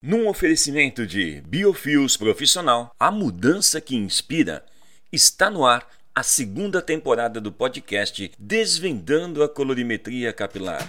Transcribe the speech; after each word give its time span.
Num 0.00 0.28
oferecimento 0.28 1.04
de 1.04 1.40
Biofios 1.40 2.16
Profissional, 2.16 2.94
a 3.00 3.10
mudança 3.10 3.80
que 3.80 3.96
inspira, 3.96 4.64
está 5.10 5.50
no 5.50 5.66
ar 5.66 5.84
a 6.14 6.22
segunda 6.22 6.80
temporada 6.80 7.40
do 7.40 7.50
podcast 7.50 8.30
Desvendando 8.38 9.42
a 9.42 9.48
Colorimetria 9.48 10.32
Capilar. 10.32 10.88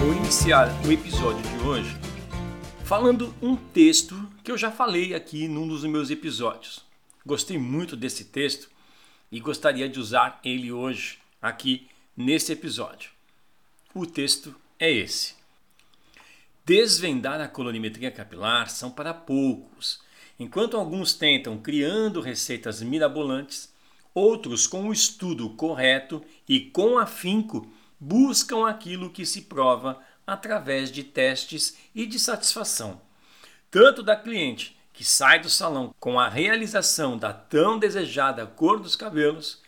Vou 0.00 0.16
iniciar 0.16 0.68
o 0.84 0.90
episódio 0.90 1.48
de 1.48 1.64
hoje 1.64 1.96
falando 2.82 3.32
um 3.40 3.54
texto 3.54 4.16
que 4.42 4.50
eu 4.50 4.58
já 4.58 4.72
falei 4.72 5.14
aqui 5.14 5.46
num 5.46 5.68
dos 5.68 5.84
meus 5.84 6.10
episódios. 6.10 6.84
Gostei 7.24 7.56
muito 7.56 7.96
desse 7.96 8.24
texto 8.24 8.68
e 9.30 9.38
gostaria 9.38 9.88
de 9.88 10.00
usar 10.00 10.40
ele 10.44 10.72
hoje 10.72 11.24
aqui 11.40 11.88
nesse 12.16 12.52
episódio. 12.52 13.10
O 13.94 14.06
texto 14.06 14.54
é 14.78 14.90
esse. 14.90 15.34
Desvendar 16.64 17.40
a 17.40 17.48
colorimetria 17.48 18.10
capilar 18.10 18.68
são 18.68 18.90
para 18.90 19.14
poucos. 19.14 20.00
Enquanto 20.38 20.76
alguns 20.76 21.14
tentam 21.14 21.58
criando 21.58 22.20
receitas 22.20 22.82
mirabolantes, 22.82 23.72
outros, 24.12 24.66
com 24.66 24.88
o 24.88 24.92
estudo 24.92 25.50
correto 25.50 26.24
e 26.48 26.60
com 26.60 26.98
afinco, 26.98 27.70
buscam 27.98 28.66
aquilo 28.66 29.10
que 29.10 29.24
se 29.24 29.42
prova 29.42 30.00
através 30.26 30.90
de 30.90 31.04
testes 31.04 31.76
e 31.94 32.04
de 32.04 32.18
satisfação, 32.18 33.00
tanto 33.70 34.02
da 34.02 34.16
cliente 34.16 34.76
que 34.92 35.04
sai 35.04 35.38
do 35.38 35.48
salão 35.48 35.94
com 36.00 36.18
a 36.18 36.28
realização 36.28 37.16
da 37.16 37.32
tão 37.32 37.78
desejada 37.78 38.46
cor 38.46 38.80
dos 38.80 38.96
cabelos, 38.96 39.62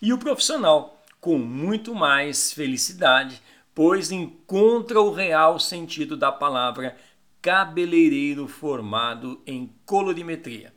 e 0.00 0.12
o 0.12 0.18
profissional 0.18 1.01
com 1.22 1.38
muito 1.38 1.94
mais 1.94 2.52
felicidade, 2.52 3.40
pois 3.72 4.10
encontra 4.10 5.00
o 5.00 5.12
real 5.12 5.56
sentido 5.60 6.16
da 6.16 6.32
palavra 6.32 6.96
cabeleireiro 7.40 8.48
formado 8.48 9.40
em 9.46 9.72
colorimetria, 9.86 10.74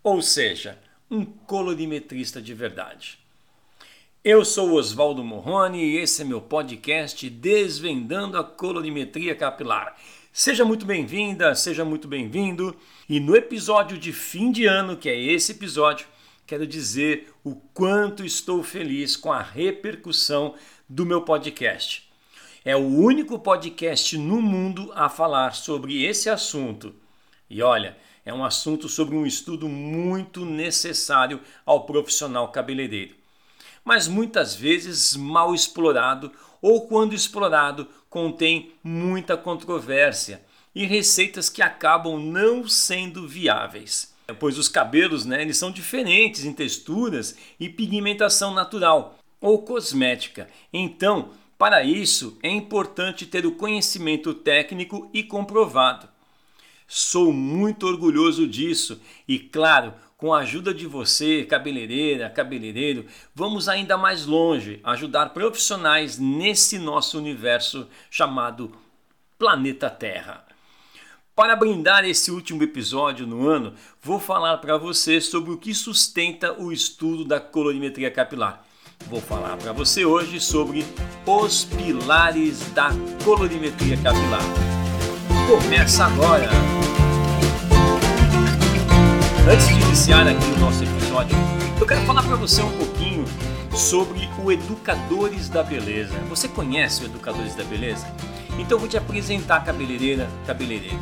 ou 0.00 0.22
seja, 0.22 0.78
um 1.10 1.24
colorimetrista 1.24 2.40
de 2.40 2.54
verdade. 2.54 3.18
Eu 4.22 4.44
sou 4.44 4.74
Oswaldo 4.74 5.24
Morrone 5.24 5.82
e 5.82 5.96
esse 5.96 6.22
é 6.22 6.24
meu 6.24 6.40
podcast 6.40 7.28
Desvendando 7.28 8.38
a 8.38 8.44
Colorimetria 8.44 9.34
Capilar. 9.34 9.96
Seja 10.32 10.64
muito 10.64 10.86
bem-vinda, 10.86 11.56
seja 11.56 11.84
muito 11.84 12.06
bem-vindo. 12.06 12.76
E 13.08 13.18
no 13.18 13.34
episódio 13.34 13.98
de 13.98 14.12
fim 14.12 14.52
de 14.52 14.64
ano, 14.64 14.96
que 14.96 15.08
é 15.08 15.20
esse 15.20 15.50
episódio, 15.50 16.06
quero 16.52 16.66
dizer 16.66 17.32
o 17.42 17.54
quanto 17.54 18.26
estou 18.26 18.62
feliz 18.62 19.16
com 19.16 19.32
a 19.32 19.40
repercussão 19.40 20.54
do 20.86 21.06
meu 21.06 21.22
podcast. 21.22 22.06
É 22.62 22.76
o 22.76 22.86
único 22.86 23.38
podcast 23.38 24.18
no 24.18 24.42
mundo 24.42 24.92
a 24.94 25.08
falar 25.08 25.54
sobre 25.54 26.04
esse 26.04 26.28
assunto. 26.28 26.94
E 27.48 27.62
olha, 27.62 27.96
é 28.22 28.34
um 28.34 28.44
assunto 28.44 28.86
sobre 28.86 29.16
um 29.16 29.24
estudo 29.24 29.66
muito 29.66 30.44
necessário 30.44 31.40
ao 31.64 31.86
profissional 31.86 32.52
cabeleireiro, 32.52 33.14
mas 33.82 34.06
muitas 34.06 34.54
vezes 34.54 35.16
mal 35.16 35.54
explorado 35.54 36.30
ou 36.60 36.86
quando 36.86 37.14
explorado 37.14 37.88
contém 38.10 38.74
muita 38.84 39.38
controvérsia 39.38 40.44
e 40.74 40.84
receitas 40.84 41.48
que 41.48 41.62
acabam 41.62 42.18
não 42.20 42.68
sendo 42.68 43.26
viáveis 43.26 44.11
pois 44.32 44.58
os 44.58 44.68
cabelos 44.68 45.24
né, 45.24 45.42
eles 45.42 45.56
são 45.56 45.70
diferentes 45.70 46.44
em 46.44 46.52
texturas 46.52 47.36
e 47.58 47.68
pigmentação 47.68 48.52
natural 48.52 49.18
ou 49.40 49.62
cosmética. 49.62 50.48
Então, 50.72 51.30
para 51.58 51.82
isso 51.84 52.38
é 52.42 52.50
importante 52.50 53.26
ter 53.26 53.46
o 53.46 53.52
conhecimento 53.52 54.34
técnico 54.34 55.10
e 55.12 55.22
comprovado. 55.22 56.08
Sou 56.86 57.32
muito 57.32 57.86
orgulhoso 57.86 58.46
disso 58.46 59.00
e, 59.26 59.38
claro, 59.38 59.94
com 60.16 60.32
a 60.32 60.40
ajuda 60.40 60.72
de 60.72 60.86
você, 60.86 61.44
cabeleireira, 61.44 62.30
cabeleireiro, 62.30 63.06
vamos 63.34 63.68
ainda 63.68 63.96
mais 63.96 64.26
longe, 64.26 64.78
ajudar 64.84 65.30
profissionais 65.30 66.18
nesse 66.18 66.78
nosso 66.78 67.18
universo 67.18 67.88
chamado 68.10 68.72
Planeta 69.38 69.90
Terra. 69.90 70.44
Para 71.34 71.56
brindar 71.56 72.04
esse 72.04 72.30
último 72.30 72.62
episódio 72.62 73.26
no 73.26 73.48
ano, 73.48 73.72
vou 74.02 74.20
falar 74.20 74.58
para 74.58 74.76
você 74.76 75.18
sobre 75.18 75.50
o 75.50 75.56
que 75.56 75.72
sustenta 75.72 76.52
o 76.60 76.70
estudo 76.70 77.24
da 77.24 77.40
colorimetria 77.40 78.10
capilar. 78.10 78.62
Vou 79.06 79.18
falar 79.18 79.56
para 79.56 79.72
você 79.72 80.04
hoje 80.04 80.38
sobre 80.38 80.84
os 81.26 81.64
pilares 81.64 82.60
da 82.72 82.90
colorimetria 83.24 83.96
capilar. 83.96 84.42
Começa 85.48 86.04
agora! 86.04 86.50
Antes 89.50 89.68
de 89.68 89.80
iniciar 89.86 90.28
aqui 90.28 90.44
o 90.54 90.58
nosso 90.58 90.84
episódio, 90.84 91.34
eu 91.80 91.86
quero 91.86 92.02
falar 92.02 92.22
para 92.24 92.36
você 92.36 92.60
um 92.60 92.76
pouquinho 92.76 93.24
sobre 93.74 94.28
o 94.44 94.52
Educadores 94.52 95.48
da 95.48 95.62
Beleza. 95.62 96.12
Você 96.28 96.46
conhece 96.46 97.02
o 97.02 97.06
Educadores 97.06 97.54
da 97.54 97.64
Beleza? 97.64 98.06
Então 98.58 98.76
eu 98.76 98.78
vou 98.78 98.88
te 98.88 98.96
apresentar 98.96 99.62
cabeleireira, 99.64 100.28
cabeleireiro. 100.46 100.98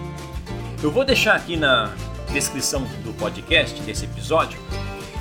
Eu 0.83 0.91
vou 0.91 1.05
deixar 1.05 1.37
aqui 1.37 1.57
na 1.57 1.93
descrição 2.33 2.83
do 3.05 3.13
podcast, 3.15 3.81
desse 3.83 4.05
episódio, 4.05 4.59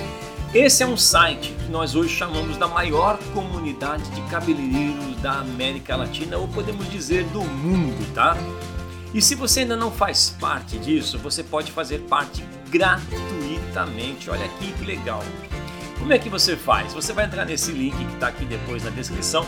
Esse 0.54 0.84
é 0.84 0.86
um 0.86 0.98
site 0.98 1.56
que 1.66 1.72
nós 1.72 1.96
hoje 1.96 2.16
chamamos 2.16 2.58
da 2.58 2.68
maior 2.68 3.18
comunidade 3.34 4.08
de 4.12 4.22
cabeleireiros 4.24 5.16
da 5.20 5.40
América 5.40 5.96
Latina, 5.96 6.38
ou 6.38 6.48
podemos 6.48 6.88
dizer 6.92 7.24
do 7.26 7.42
mundo, 7.42 8.14
tá? 8.14 8.38
E 9.14 9.22
se 9.22 9.36
você 9.36 9.60
ainda 9.60 9.78
não 9.78 9.92
faz 9.92 10.36
parte 10.40 10.78
disso, 10.80 11.20
você 11.20 11.44
pode 11.44 11.72
fazer 11.72 12.00
parte 12.00 12.44
gratuitamente. 12.70 14.30
Olha 14.30 14.46
aqui 14.46 14.72
que 14.72 14.84
legal. 14.84 15.24
Como 16.00 16.12
é 16.12 16.18
que 16.18 16.30
você 16.30 16.58
faz? 16.58 16.94
Você 16.94 17.14
vai 17.14 17.26
entrar 17.26 17.46
nesse 17.46 17.72
link 17.72 17.96
que 17.96 18.14
está 18.14 18.28
aqui 18.28 18.44
depois 18.44 18.84
na 18.84 18.90
descrição 18.90 19.46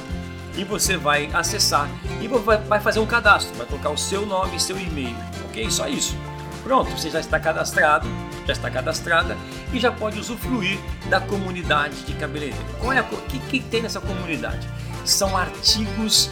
e 0.56 0.64
você 0.64 0.96
vai 0.96 1.30
acessar 1.34 1.90
e 2.22 2.28
vai 2.68 2.80
fazer 2.80 3.00
um 3.00 3.06
cadastro, 3.06 3.56
vai 3.58 3.66
colocar 3.66 3.90
o 3.90 3.98
seu 3.98 4.26
nome 4.26 4.56
e 4.56 4.60
seu 4.60 4.80
e-mail, 4.80 5.16
ok? 5.50 5.70
Só 5.70 5.88
isso. 5.88 6.16
Pronto, 6.64 6.90
você 6.92 7.10
já 7.10 7.20
está 7.20 7.40
cadastrado, 7.40 8.08
já 8.46 8.54
está 8.54 8.70
cadastrada 8.72 9.36
e 9.74 9.80
já 9.80 9.92
pode 9.92 10.20
usufruir 10.20 10.80
da 11.10 11.20
comunidade 11.20 12.04
de 12.04 12.14
cabeleireiro. 12.14 12.66
Qual 12.80 12.94
é 12.94 13.00
a, 13.00 13.04
o 13.04 13.22
que, 13.24 13.40
que 13.40 13.60
tem 13.60 13.82
nessa 13.82 14.00
comunidade? 14.00 14.68
São 15.04 15.36
artigos 15.36 16.32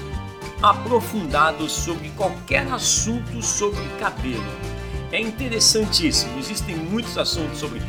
aprofundados 0.63 1.73
sobre 1.73 2.09
qualquer 2.11 2.65
assunto 2.71 3.41
sobre 3.41 3.85
cabelo. 3.99 4.41
É 5.11 5.19
interessantíssimo, 5.19 6.39
existem 6.39 6.77
muitos 6.77 7.17
assuntos 7.17 7.59
sobre 7.59 7.81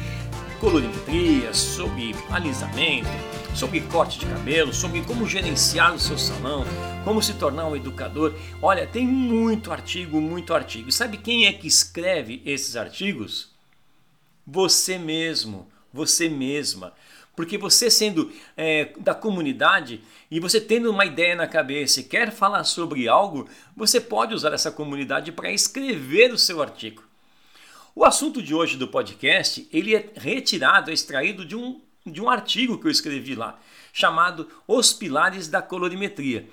colorimetria, 0.58 1.54
sobre 1.54 2.16
alisamento, 2.30 3.08
sobre 3.54 3.80
corte 3.82 4.18
de 4.18 4.26
cabelo, 4.26 4.74
sobre 4.74 5.02
como 5.02 5.24
gerenciar 5.24 5.94
o 5.94 6.00
seu 6.00 6.18
salão, 6.18 6.64
como 7.04 7.22
se 7.22 7.34
tornar 7.34 7.66
um 7.68 7.76
educador. 7.76 8.34
Olha, 8.60 8.88
tem 8.88 9.06
muito 9.06 9.70
artigo, 9.70 10.20
muito 10.20 10.52
artigo. 10.52 10.88
E 10.88 10.92
sabe 10.92 11.18
quem 11.18 11.46
é 11.46 11.52
que 11.52 11.68
escreve 11.68 12.42
esses 12.44 12.74
artigos? 12.74 13.52
Você 14.44 14.98
mesmo, 14.98 15.68
você 15.92 16.28
mesma. 16.28 16.92
Porque 17.37 17.59
você 17.59 17.91
sendo 17.91 18.31
é, 18.56 18.93
da 18.99 19.15
comunidade 19.15 20.00
e 20.31 20.39
você 20.39 20.61
tendo 20.61 20.91
uma 20.91 21.05
ideia 21.05 21.34
na 21.34 21.47
cabeça 21.47 22.00
e 22.00 22.05
quer 22.05 22.31
falar 22.31 22.65
sobre 22.65 23.09
algo, 23.09 23.49
você 23.77 24.00
pode 24.00 24.34
usar 24.34 24.53
essa 24.53 24.71
comunidade 24.71 25.33
para 25.33 25.50
escrever 25.50 26.33
o 26.33 26.39
seu 26.39 26.62
artigo. 26.62 27.03
O 27.95 28.05
assunto 28.05 28.43
de 28.43 28.55
hoje 28.55 28.77
do 28.77 28.89
podcast 28.89 29.69
ele 29.72 29.95
é 29.95 30.10
retirado, 30.16 30.91
é 30.91 30.95
extraído 30.95 31.45
de 31.45 31.57
um, 31.57 31.81
de 32.04 32.21
um 32.21 32.28
artigo 32.28 32.78
que 32.78 32.86
eu 32.86 32.91
escrevi 32.91 33.34
lá, 33.34 33.59
chamado 33.92 34.48
Os 34.66 34.92
Pilares 34.92 35.48
da 35.48 35.63
Colorimetria. 35.63 36.48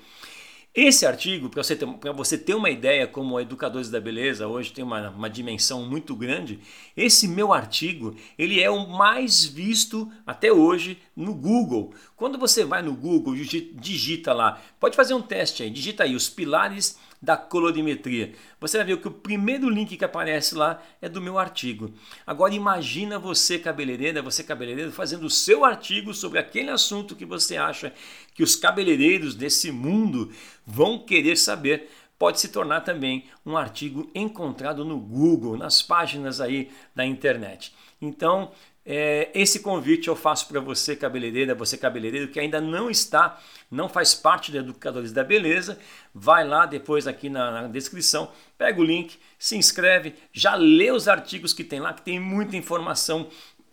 Esse 0.74 1.04
artigo, 1.04 1.50
para 1.50 1.62
você, 1.62 1.76
ter, 1.76 1.86
você 2.14 2.38
ter 2.38 2.54
uma 2.54 2.70
ideia 2.70 3.06
como 3.06 3.38
Educadores 3.38 3.90
da 3.90 4.00
Beleza 4.00 4.48
hoje 4.48 4.72
tem 4.72 4.82
uma, 4.82 5.10
uma 5.10 5.28
dimensão 5.28 5.84
muito 5.84 6.16
grande, 6.16 6.60
esse 6.96 7.28
meu 7.28 7.52
artigo 7.52 8.16
ele 8.38 8.58
é 8.58 8.70
o 8.70 8.88
mais 8.88 9.44
visto 9.44 10.10
até 10.26 10.50
hoje 10.50 10.98
no 11.14 11.34
Google. 11.34 11.92
Quando 12.16 12.38
você 12.38 12.64
vai 12.64 12.80
no 12.80 12.94
Google, 12.94 13.34
digita 13.34 14.32
lá, 14.32 14.62
pode 14.80 14.96
fazer 14.96 15.12
um 15.12 15.20
teste 15.20 15.62
aí, 15.62 15.68
digita 15.68 16.04
aí 16.04 16.16
os 16.16 16.30
pilares 16.30 16.98
da 17.22 17.36
colorimetria. 17.36 18.32
Você 18.60 18.76
vai 18.76 18.86
ver 18.86 19.00
que 19.00 19.06
o 19.06 19.12
primeiro 19.12 19.70
link 19.70 19.96
que 19.96 20.04
aparece 20.04 20.56
lá 20.56 20.82
é 21.00 21.08
do 21.08 21.20
meu 21.20 21.38
artigo. 21.38 21.94
Agora 22.26 22.52
imagina 22.52 23.16
você 23.16 23.60
cabeleireira, 23.60 24.20
você 24.20 24.42
cabeleireiro 24.42 24.90
fazendo 24.90 25.24
o 25.24 25.30
seu 25.30 25.64
artigo 25.64 26.12
sobre 26.12 26.40
aquele 26.40 26.70
assunto 26.70 27.14
que 27.14 27.24
você 27.24 27.56
acha 27.56 27.94
que 28.34 28.42
os 28.42 28.56
cabeleireiros 28.56 29.36
desse 29.36 29.70
mundo 29.70 30.32
vão 30.66 30.98
querer 30.98 31.36
saber 31.36 31.88
pode 32.18 32.38
se 32.38 32.48
tornar 32.48 32.82
também 32.82 33.24
um 33.44 33.56
artigo 33.56 34.08
encontrado 34.14 34.84
no 34.84 34.96
Google, 34.96 35.56
nas 35.56 35.82
páginas 35.82 36.40
aí 36.40 36.70
da 36.94 37.04
internet. 37.04 37.74
Então, 38.00 38.52
é, 38.84 39.30
esse 39.32 39.60
convite 39.60 40.08
eu 40.08 40.16
faço 40.16 40.48
para 40.48 40.58
você, 40.60 40.96
cabeleireira, 40.96 41.54
você 41.54 41.78
cabeleireiro 41.78 42.28
que 42.28 42.40
ainda 42.40 42.60
não 42.60 42.90
está, 42.90 43.40
não 43.70 43.88
faz 43.88 44.14
parte 44.14 44.50
do 44.50 44.58
Educadores 44.58 45.12
da 45.12 45.22
Beleza, 45.22 45.78
vai 46.12 46.46
lá 46.46 46.66
depois 46.66 47.06
aqui 47.06 47.28
na, 47.28 47.50
na, 47.50 47.68
descrição, 47.68 48.32
pega 48.58 48.80
o 48.80 48.84
link, 48.84 49.18
se 49.38 49.56
inscreve, 49.56 50.14
já 50.32 50.56
lê 50.56 50.90
os 50.90 51.06
artigos 51.06 51.52
que 51.52 51.62
tem 51.62 51.78
lá, 51.78 51.92
que 51.92 52.02
tem 52.02 52.18
muita 52.18 52.56
informação 52.56 53.28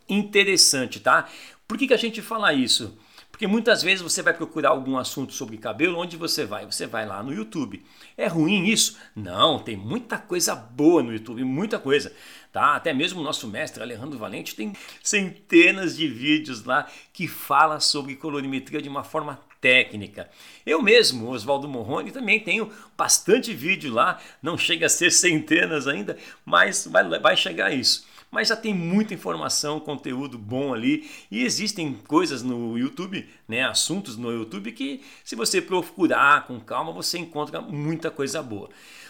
interessante, 0.07 0.99
tá? 0.99 1.27
Por 1.67 1.77
que, 1.77 1.87
que 1.87 1.93
a 1.93 1.97
gente 1.97 2.21
fala 2.21 2.53
isso? 2.53 2.97
Porque 3.39 3.47
muitas 3.47 3.81
vezes 3.81 4.01
você 4.01 4.21
vai 4.21 4.33
procurar 4.33 4.71
algum 4.71 4.97
assunto 4.97 5.31
sobre 5.31 5.55
cabelo, 5.55 5.97
onde 5.97 6.17
você 6.17 6.43
vai? 6.43 6.65
Você 6.65 6.85
vai 6.85 7.05
lá 7.05 7.23
no 7.23 7.33
YouTube. 7.33 7.81
É 8.17 8.27
ruim 8.27 8.65
isso? 8.65 8.97
Não, 9.15 9.59
tem 9.59 9.77
muita 9.77 10.17
coisa 10.17 10.53
boa 10.53 11.01
no 11.01 11.13
YouTube, 11.13 11.41
muita 11.45 11.79
coisa. 11.79 12.11
Tá? 12.51 12.75
Até 12.75 12.91
mesmo 12.91 13.21
o 13.21 13.23
nosso 13.23 13.47
mestre 13.47 13.81
Alejandro 13.81 14.19
Valente 14.19 14.57
tem 14.57 14.73
centenas 15.01 15.95
de 15.95 16.05
vídeos 16.05 16.65
lá 16.65 16.85
que 17.13 17.29
fala 17.29 17.79
sobre 17.79 18.17
colorimetria 18.17 18.81
de 18.81 18.89
uma 18.89 19.05
forma 19.05 19.39
técnica. 19.61 20.29
Eu 20.65 20.81
mesmo, 20.81 21.29
Oswaldo 21.29 21.65
Morrone, 21.65 22.11
também 22.11 22.41
tenho 22.41 22.69
bastante 22.97 23.53
vídeo 23.53 23.93
lá, 23.93 24.19
não 24.43 24.57
chega 24.57 24.87
a 24.87 24.89
ser 24.89 25.13
centenas 25.13 25.87
ainda, 25.87 26.17
mas 26.43 26.85
vai, 26.91 27.07
vai 27.21 27.37
chegar 27.37 27.67
a 27.67 27.73
isso 27.73 28.05
mas 28.31 28.47
já 28.49 28.55
tem 28.55 28.73
muita 28.73 29.13
informação, 29.13 29.79
conteúdo 29.79 30.37
bom 30.37 30.73
ali 30.73 31.09
e 31.31 31.43
existem 31.43 31.93
coisas 32.07 32.43
no 32.43 32.77
YouTube, 32.77 33.27
né, 33.47 33.63
assuntos 33.63 34.17
no 34.17 34.31
YouTube 34.31 34.71
que 34.71 35.01
se 35.23 35.35
você 35.35 35.61
procurar 35.61 36.45
com 36.45 36.59
calma 36.59 36.91
você 36.91 37.17
encontra 37.17 37.61
muita 37.61 38.11
coisa 38.11 38.41
boa. 38.41 38.69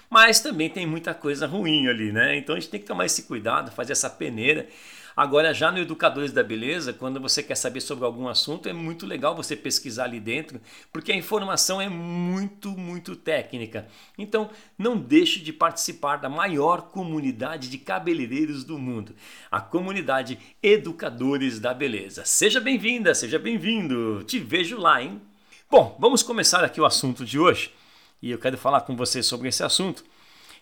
Mas 0.10 0.40
também 0.40 0.70
tem 0.70 0.88
muita 0.88 1.14
coisa 1.14 1.46
ruim 1.46 1.88
ali, 1.88 2.12
né? 2.12 2.36
Então 2.36 2.56
a 2.56 2.60
gente 2.60 2.72
tem 2.72 2.80
que 2.80 2.88
tomar 2.88 3.06
esse 3.06 3.24
cuidado, 3.24 3.72
fazer 3.72 3.92
essa 3.92 4.10
peneira 4.10 4.68
Agora, 5.20 5.54
já 5.54 5.70
no 5.70 5.80
Educadores 5.80 6.32
da 6.32 6.42
Beleza, 6.42 6.94
quando 6.94 7.20
você 7.20 7.44
quer 7.44 7.56
saber 7.56 7.82
sobre 7.82 8.06
algum 8.06 8.30
assunto, 8.30 8.70
é 8.70 8.72
muito 8.72 9.06
legal 9.06 9.36
você 9.36 9.54
pesquisar 9.54 10.06
ali 10.06 10.18
dentro, 10.18 10.62
porque 10.94 11.12
a 11.12 11.16
informação 11.16 11.82
é 11.82 11.90
muito, 11.90 12.70
muito 12.70 13.18
técnica. 13.18 13.86
Então, 14.18 14.50
não 14.78 14.98
deixe 14.98 15.42
de 15.42 15.52
participar 15.52 16.16
da 16.16 16.30
maior 16.30 16.84
comunidade 16.84 17.70
de 17.70 17.78
cabeleireiros 17.78 18.64
do 18.64 18.80
mundo, 18.80 19.14
a 19.52 19.60
comunidade 19.60 20.40
Educadores 20.64 21.60
da 21.60 21.74
Beleza. 21.74 22.24
Seja 22.24 22.62
bem-vinda, 22.62 23.14
seja 23.14 23.38
bem-vindo. 23.38 24.24
Te 24.24 24.40
vejo 24.40 24.78
lá, 24.78 25.04
hein? 25.04 25.22
Bom, 25.70 25.98
vamos 26.00 26.24
começar 26.24 26.64
aqui 26.64 26.80
o 26.80 26.86
assunto 26.86 27.26
de 27.26 27.38
hoje. 27.38 27.74
E 28.22 28.32
eu 28.32 28.38
quero 28.38 28.58
falar 28.58 28.80
com 28.84 28.96
você 28.96 29.22
sobre 29.22 29.50
esse 29.50 29.64
assunto. 29.64 30.02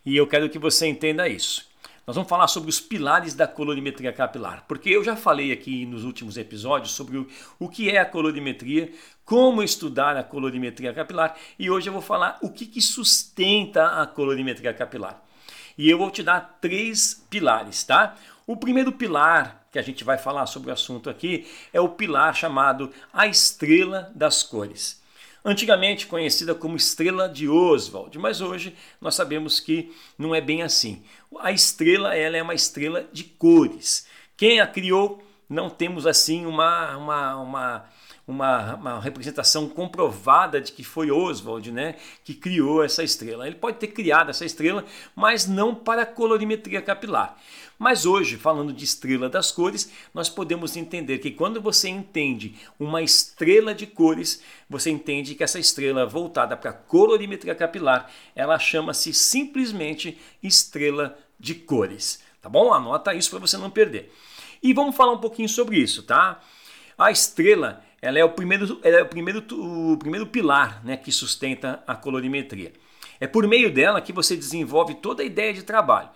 E 0.03 0.17
eu 0.17 0.25
quero 0.25 0.49
que 0.49 0.57
você 0.57 0.87
entenda 0.87 1.29
isso. 1.29 1.67
Nós 2.07 2.15
vamos 2.15 2.29
falar 2.29 2.47
sobre 2.47 2.69
os 2.69 2.79
pilares 2.79 3.33
da 3.33 3.45
colorimetria 3.45 4.13
capilar, 4.13 4.63
porque 4.65 4.89
eu 4.89 5.03
já 5.03 5.17
falei 5.17 5.51
aqui 5.51 5.85
nos 5.85 6.05
últimos 6.05 6.37
episódios 6.37 6.93
sobre 6.93 7.27
o, 7.59 7.67
que 7.67 7.89
é 7.89 7.97
a 7.97 8.05
colorimetria, 8.05 8.93
como 9.25 9.61
estudar 9.61 10.15
a 10.15 10.23
colorimetria 10.23 10.93
capilar 10.93 11.35
e 11.59 11.69
hoje 11.69 11.89
eu 11.89 11.91
vou 11.93 12.01
falar 12.01 12.37
o 12.41 12.49
que, 12.49 12.65
que 12.65 12.81
sustenta 12.81 14.01
a 14.01 14.07
colorimetria 14.07 14.73
capilar. 14.73 15.21
E 15.77 15.89
eu 15.89 15.97
vou 15.97 16.09
te 16.09 16.23
dar 16.23 16.59
três 16.61 17.25
pilares, 17.29 17.83
tá? 17.83 18.15
O 18.47 18.55
primeiro 18.55 18.93
pilar 18.93 19.67
que 19.69 19.77
a 19.77 19.81
gente 19.81 20.05
vai 20.05 20.17
falar 20.17 20.45
sobre 20.45 20.69
o 20.69 20.73
assunto 20.73 21.09
aqui 21.09 21.45
é 21.73 21.81
o 21.81 21.89
pilar 21.89 22.33
chamado 22.33 22.89
a 23.11 23.27
estrela 23.27 24.09
das 24.15 24.43
cores 24.43 25.05
antigamente 25.47 26.07
conhecida 26.07 26.53
como 26.53 26.75
estrela 26.75 27.29
de 27.29 27.47
Oswald, 27.47 28.19
mas 28.19 28.41
hoje 28.41 28.75
nós 28.99 29.15
sabemos 29.15 29.61
que 29.61 29.93
não 30.17 30.35
é 30.35 30.41
bem 30.41 30.61
assim. 30.61 31.01
A 31.39 31.51
estrela 31.51 32.15
ela 32.15 32.37
é 32.37 32.41
uma 32.41 32.53
estrela 32.53 33.07
de 33.11 33.23
cores. 33.23 34.07
Quem 34.35 34.59
a 34.59 34.67
criou, 34.67 35.23
não 35.49 35.69
temos 35.69 36.05
assim 36.05 36.45
uma, 36.45 36.95
uma, 36.97 37.35
uma, 37.37 37.85
uma, 38.27 38.75
uma 38.75 38.99
representação 38.99 39.69
comprovada 39.69 40.59
de 40.59 40.73
que 40.73 40.83
foi 40.83 41.09
Oswald 41.09 41.71
né, 41.71 41.95
que 42.25 42.33
criou 42.33 42.83
essa 42.83 43.01
estrela. 43.01 43.47
Ele 43.47 43.55
pode 43.55 43.77
ter 43.77 43.87
criado 43.87 44.29
essa 44.29 44.43
estrela, 44.45 44.83
mas 45.15 45.47
não 45.47 45.73
para 45.73 46.05
colorimetria 46.05 46.81
capilar. 46.81 47.37
Mas 47.79 48.05
hoje, 48.05 48.37
falando 48.37 48.73
de 48.73 48.83
estrela 48.83 49.29
das 49.29 49.51
cores, 49.51 49.91
nós 50.13 50.27
podemos 50.27 50.75
entender 50.75 51.19
que 51.19 51.31
quando 51.31 51.61
você 51.61 51.87
entende 51.87 52.55
uma 52.79 53.01
estrela 53.01 53.73
de 53.73 53.85
cores, 53.85 54.41
você 54.69 54.89
entende 54.89 55.35
que 55.35 55.43
essa 55.43 55.59
estrela 55.59 56.05
voltada 56.05 56.57
para 56.57 56.73
colorimetria 56.73 57.53
capilar, 57.53 58.11
ela 58.35 58.57
chama-se 58.57 59.13
simplesmente 59.13 60.17
estrela 60.41 61.17
de 61.39 61.53
cores. 61.53 62.21
Tá 62.41 62.49
bom? 62.49 62.73
Anota 62.73 63.13
isso 63.13 63.29
para 63.29 63.39
você 63.39 63.57
não 63.57 63.69
perder. 63.69 64.11
E 64.61 64.73
vamos 64.73 64.95
falar 64.95 65.13
um 65.13 65.19
pouquinho 65.19 65.47
sobre 65.47 65.77
isso, 65.77 66.01
tá? 66.01 66.41
A 66.97 67.11
estrela, 67.11 67.83
ela 68.01 68.19
é 68.19 68.23
o 68.23 68.29
primeiro, 68.29 68.79
é 68.83 69.01
o 69.01 69.07
primeiro, 69.07 69.43
o 69.51 69.97
primeiro 69.97 70.27
pilar, 70.27 70.83
né, 70.83 70.97
que 70.97 71.11
sustenta 71.11 71.83
a 71.87 71.95
colorimetria. 71.95 72.71
É 73.19 73.25
por 73.25 73.47
meio 73.47 73.71
dela 73.71 74.01
que 74.01 74.13
você 74.13 74.35
desenvolve 74.35 74.95
toda 74.95 75.23
a 75.23 75.25
ideia 75.25 75.53
de 75.53 75.63
trabalho. 75.63 76.09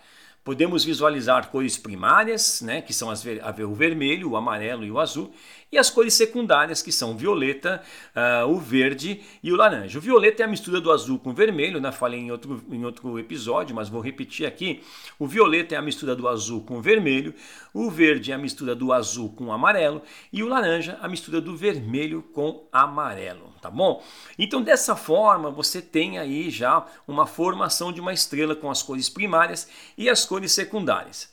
Podemos 0.44 0.84
visualizar 0.84 1.50
cores 1.50 1.76
primárias, 1.76 2.62
né, 2.62 2.82
que 2.82 2.92
são 2.92 3.10
as, 3.10 3.24
o 3.24 3.74
vermelho, 3.74 4.30
o 4.30 4.36
amarelo 4.36 4.84
e 4.84 4.90
o 4.90 4.98
azul, 4.98 5.32
e 5.72 5.78
as 5.78 5.88
cores 5.88 6.12
secundárias, 6.12 6.82
que 6.82 6.92
são 6.92 7.12
o 7.12 7.16
violeta, 7.16 7.82
uh, 8.14 8.46
o 8.46 8.58
verde 8.58 9.22
e 9.42 9.50
o 9.50 9.56
laranja. 9.56 9.98
O 9.98 10.02
violeta 10.02 10.42
é 10.42 10.44
a 10.44 10.48
mistura 10.48 10.80
do 10.82 10.92
azul 10.92 11.18
com 11.18 11.30
o 11.30 11.32
vermelho, 11.32 11.80
né? 11.80 11.90
falei 11.90 12.20
em 12.20 12.30
outro, 12.30 12.62
em 12.70 12.84
outro 12.84 13.18
episódio, 13.18 13.74
mas 13.74 13.88
vou 13.88 14.02
repetir 14.02 14.46
aqui. 14.46 14.82
O 15.18 15.26
violeta 15.26 15.74
é 15.74 15.78
a 15.78 15.82
mistura 15.82 16.14
do 16.14 16.28
azul 16.28 16.62
com 16.62 16.76
o 16.76 16.82
vermelho, 16.82 17.34
o 17.72 17.90
verde 17.90 18.30
é 18.30 18.34
a 18.34 18.38
mistura 18.38 18.74
do 18.74 18.92
azul 18.92 19.30
com 19.30 19.46
o 19.46 19.52
amarelo 19.52 20.02
e 20.30 20.42
o 20.42 20.48
laranja 20.48 20.98
a 21.00 21.08
mistura 21.08 21.40
do 21.40 21.56
vermelho 21.56 22.22
com 22.34 22.68
amarelo 22.70 23.52
tá 23.62 23.70
bom? 23.70 24.02
Então 24.36 24.60
dessa 24.60 24.96
forma 24.96 25.48
você 25.48 25.80
tem 25.80 26.18
aí 26.18 26.50
já 26.50 26.84
uma 27.06 27.28
formação 27.28 27.92
de 27.92 28.00
uma 28.00 28.12
estrela 28.12 28.56
com 28.56 28.68
as 28.68 28.82
cores 28.82 29.08
primárias 29.08 29.68
e 29.96 30.10
as 30.10 30.26
cores 30.26 30.50
secundárias. 30.50 31.32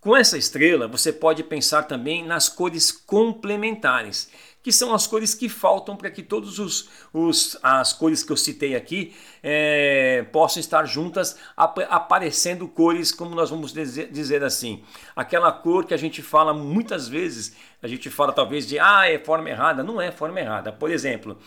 Com 0.00 0.16
essa 0.16 0.38
estrela 0.38 0.88
você 0.88 1.12
pode 1.12 1.44
pensar 1.44 1.82
também 1.82 2.24
nas 2.24 2.48
cores 2.48 2.90
complementares, 2.90 4.30
que 4.62 4.72
são 4.72 4.94
as 4.94 5.06
cores 5.06 5.34
que 5.34 5.46
faltam 5.46 5.94
para 5.94 6.10
que 6.10 6.22
todas 6.22 6.58
os, 6.58 6.88
os, 7.12 7.58
as 7.62 7.92
cores 7.92 8.22
que 8.24 8.32
eu 8.32 8.36
citei 8.36 8.74
aqui 8.74 9.14
é, 9.42 10.24
possam 10.32 10.58
estar 10.58 10.86
juntas, 10.86 11.36
ap 11.54 11.78
aparecendo 11.90 12.66
cores, 12.66 13.12
como 13.12 13.34
nós 13.34 13.50
vamos 13.50 13.74
dizer, 13.74 14.10
dizer, 14.10 14.42
assim. 14.42 14.82
Aquela 15.14 15.52
cor 15.52 15.84
que 15.84 15.92
a 15.92 15.98
gente 15.98 16.22
fala 16.22 16.54
muitas 16.54 17.06
vezes, 17.06 17.54
a 17.82 17.86
gente 17.86 18.08
fala 18.08 18.32
talvez 18.32 18.66
de, 18.66 18.78
ah, 18.78 19.06
é 19.06 19.18
forma 19.18 19.50
errada. 19.50 19.82
Não 19.82 20.00
é 20.00 20.10
forma 20.10 20.40
errada. 20.40 20.72
Por 20.72 20.90
exemplo, 20.90 21.38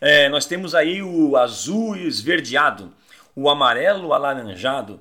é, 0.00 0.30
nós 0.30 0.46
temos 0.46 0.74
aí 0.74 1.02
o 1.02 1.36
azul 1.36 1.94
esverdeado, 1.94 2.90
o 3.36 3.50
amarelo 3.50 4.14
alaranjado, 4.14 4.98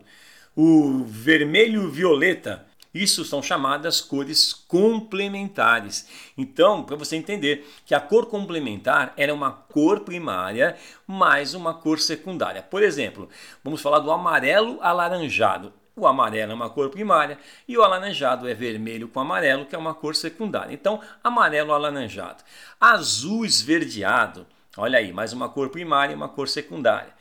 o 0.53 1.05
vermelho 1.05 1.89
violeta, 1.89 2.66
isso 3.01 3.23
são 3.25 3.41
chamadas 3.41 4.01
cores 4.01 4.53
complementares. 4.53 6.07
Então, 6.37 6.83
para 6.83 6.95
você 6.95 7.15
entender 7.15 7.67
que 7.85 7.93
a 7.93 7.99
cor 7.99 8.27
complementar 8.27 9.13
era 9.17 9.33
uma 9.33 9.51
cor 9.51 10.01
primária 10.01 10.75
mais 11.05 11.53
uma 11.53 11.73
cor 11.73 11.99
secundária. 11.99 12.61
Por 12.61 12.83
exemplo, 12.83 13.29
vamos 13.63 13.81
falar 13.81 13.99
do 13.99 14.11
amarelo 14.11 14.79
alaranjado. 14.81 15.73
O 15.95 16.05
amarelo 16.05 16.51
é 16.51 16.55
uma 16.55 16.69
cor 16.69 16.89
primária 16.89 17.39
e 17.67 17.75
o 17.75 17.83
alaranjado 17.83 18.47
é 18.47 18.53
vermelho 18.53 19.07
com 19.07 19.19
amarelo, 19.19 19.65
que 19.65 19.75
é 19.75 19.79
uma 19.79 19.95
cor 19.95 20.15
secundária. 20.15 20.73
Então, 20.73 21.01
amarelo 21.23 21.73
alaranjado. 21.73 22.43
Azul 22.79 23.43
esverdeado. 23.43 24.45
Olha 24.77 24.99
aí, 24.99 25.11
mais 25.11 25.33
uma 25.33 25.49
cor 25.49 25.69
primária 25.69 26.13
e 26.13 26.15
uma 26.15 26.29
cor 26.29 26.47
secundária. 26.47 27.16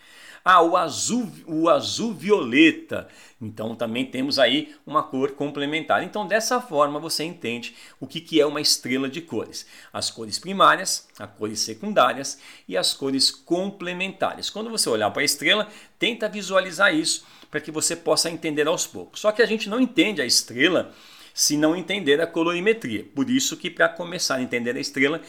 Ah, 0.48 0.62
o 0.62 0.76
azul, 0.76 1.28
o 1.44 1.68
azul 1.68 2.14
violeta. 2.14 3.08
Então 3.42 3.74
também 3.74 4.06
temos 4.06 4.38
aí 4.38 4.76
uma 4.86 5.02
cor 5.02 5.32
complementar. 5.32 6.04
Então 6.04 6.24
dessa 6.24 6.60
forma 6.60 7.00
você 7.00 7.24
entende 7.24 7.74
o 7.98 8.06
que, 8.06 8.20
que 8.20 8.40
é 8.40 8.46
uma 8.46 8.60
estrela 8.60 9.08
de 9.08 9.20
cores. 9.20 9.66
As 9.92 10.08
cores 10.08 10.38
primárias, 10.38 11.08
as 11.18 11.28
cores 11.32 11.58
secundárias 11.58 12.38
e 12.68 12.76
as 12.76 12.94
cores 12.94 13.28
complementares. 13.28 14.48
Quando 14.48 14.70
você 14.70 14.88
olhar 14.88 15.10
para 15.10 15.22
a 15.22 15.24
estrela, 15.24 15.66
tenta 15.98 16.28
visualizar 16.28 16.94
isso 16.94 17.26
para 17.50 17.60
que 17.60 17.72
você 17.72 17.96
possa 17.96 18.30
entender 18.30 18.68
aos 18.68 18.86
poucos. 18.86 19.18
Só 19.18 19.32
que 19.32 19.42
a 19.42 19.46
gente 19.46 19.68
não 19.68 19.80
entende 19.80 20.22
a 20.22 20.26
estrela 20.26 20.94
se 21.34 21.56
não 21.56 21.74
entender 21.74 22.20
a 22.20 22.26
colorimetria. 22.26 23.04
Por 23.16 23.28
isso 23.28 23.56
que 23.56 23.68
para 23.68 23.88
começar 23.88 24.36
a 24.36 24.42
entender 24.42 24.76
a 24.76 24.80
estrela, 24.80 25.20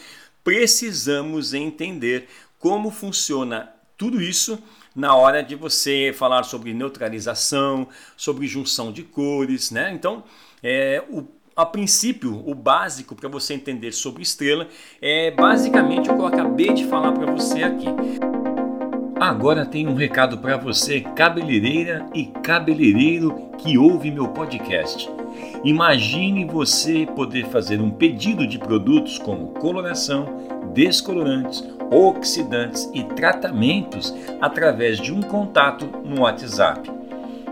precisamos 0.44 1.54
entender 1.54 2.28
como 2.60 2.92
funciona 2.92 3.74
tudo 3.96 4.22
isso 4.22 4.62
na 4.98 5.14
hora 5.14 5.44
de 5.44 5.54
você 5.54 6.12
falar 6.12 6.42
sobre 6.42 6.74
neutralização, 6.74 7.86
sobre 8.16 8.48
junção 8.48 8.90
de 8.90 9.04
cores, 9.04 9.70
né? 9.70 9.92
Então, 9.94 10.24
é, 10.60 11.04
o, 11.08 11.22
a 11.54 11.64
princípio, 11.64 12.42
o 12.44 12.52
básico 12.52 13.14
para 13.14 13.28
você 13.28 13.54
entender 13.54 13.92
sobre 13.92 14.24
estrela 14.24 14.66
é 15.00 15.30
basicamente 15.30 16.10
o 16.10 16.16
que 16.16 16.20
eu 16.20 16.26
acabei 16.26 16.74
de 16.74 16.84
falar 16.86 17.12
para 17.12 17.30
você 17.30 17.62
aqui. 17.62 17.86
Agora 19.20 19.64
tem 19.64 19.86
um 19.86 19.94
recado 19.94 20.38
para 20.38 20.56
você, 20.56 21.00
cabeleireira 21.00 22.04
e 22.12 22.26
cabeleireiro 22.26 23.52
que 23.56 23.78
ouve 23.78 24.10
meu 24.10 24.28
podcast. 24.28 25.08
Imagine 25.62 26.44
você 26.44 27.06
poder 27.06 27.46
fazer 27.46 27.80
um 27.80 27.90
pedido 27.90 28.46
de 28.48 28.58
produtos 28.58 29.16
como 29.16 29.54
coloração, 29.54 30.57
descolorantes, 30.74 31.64
oxidantes 31.90 32.90
e 32.94 33.02
tratamentos 33.02 34.14
através 34.40 34.98
de 34.98 35.12
um 35.12 35.20
contato 35.20 35.86
no 36.04 36.22
WhatsApp. 36.22 36.90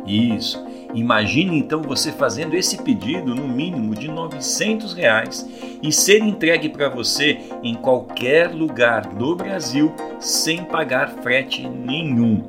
Isso. 0.06 0.64
Imagine 0.94 1.58
então 1.58 1.82
você 1.82 2.10
fazendo 2.10 2.54
esse 2.54 2.82
pedido 2.82 3.34
no 3.34 3.46
mínimo 3.46 3.94
de 3.94 4.08
900 4.08 4.94
reais 4.94 5.46
e 5.82 5.92
ser 5.92 6.22
entregue 6.22 6.70
para 6.70 6.88
você 6.88 7.38
em 7.62 7.74
qualquer 7.74 8.50
lugar 8.50 9.06
do 9.06 9.36
Brasil 9.36 9.92
sem 10.18 10.64
pagar 10.64 11.10
frete 11.22 11.68
nenhum. 11.68 12.44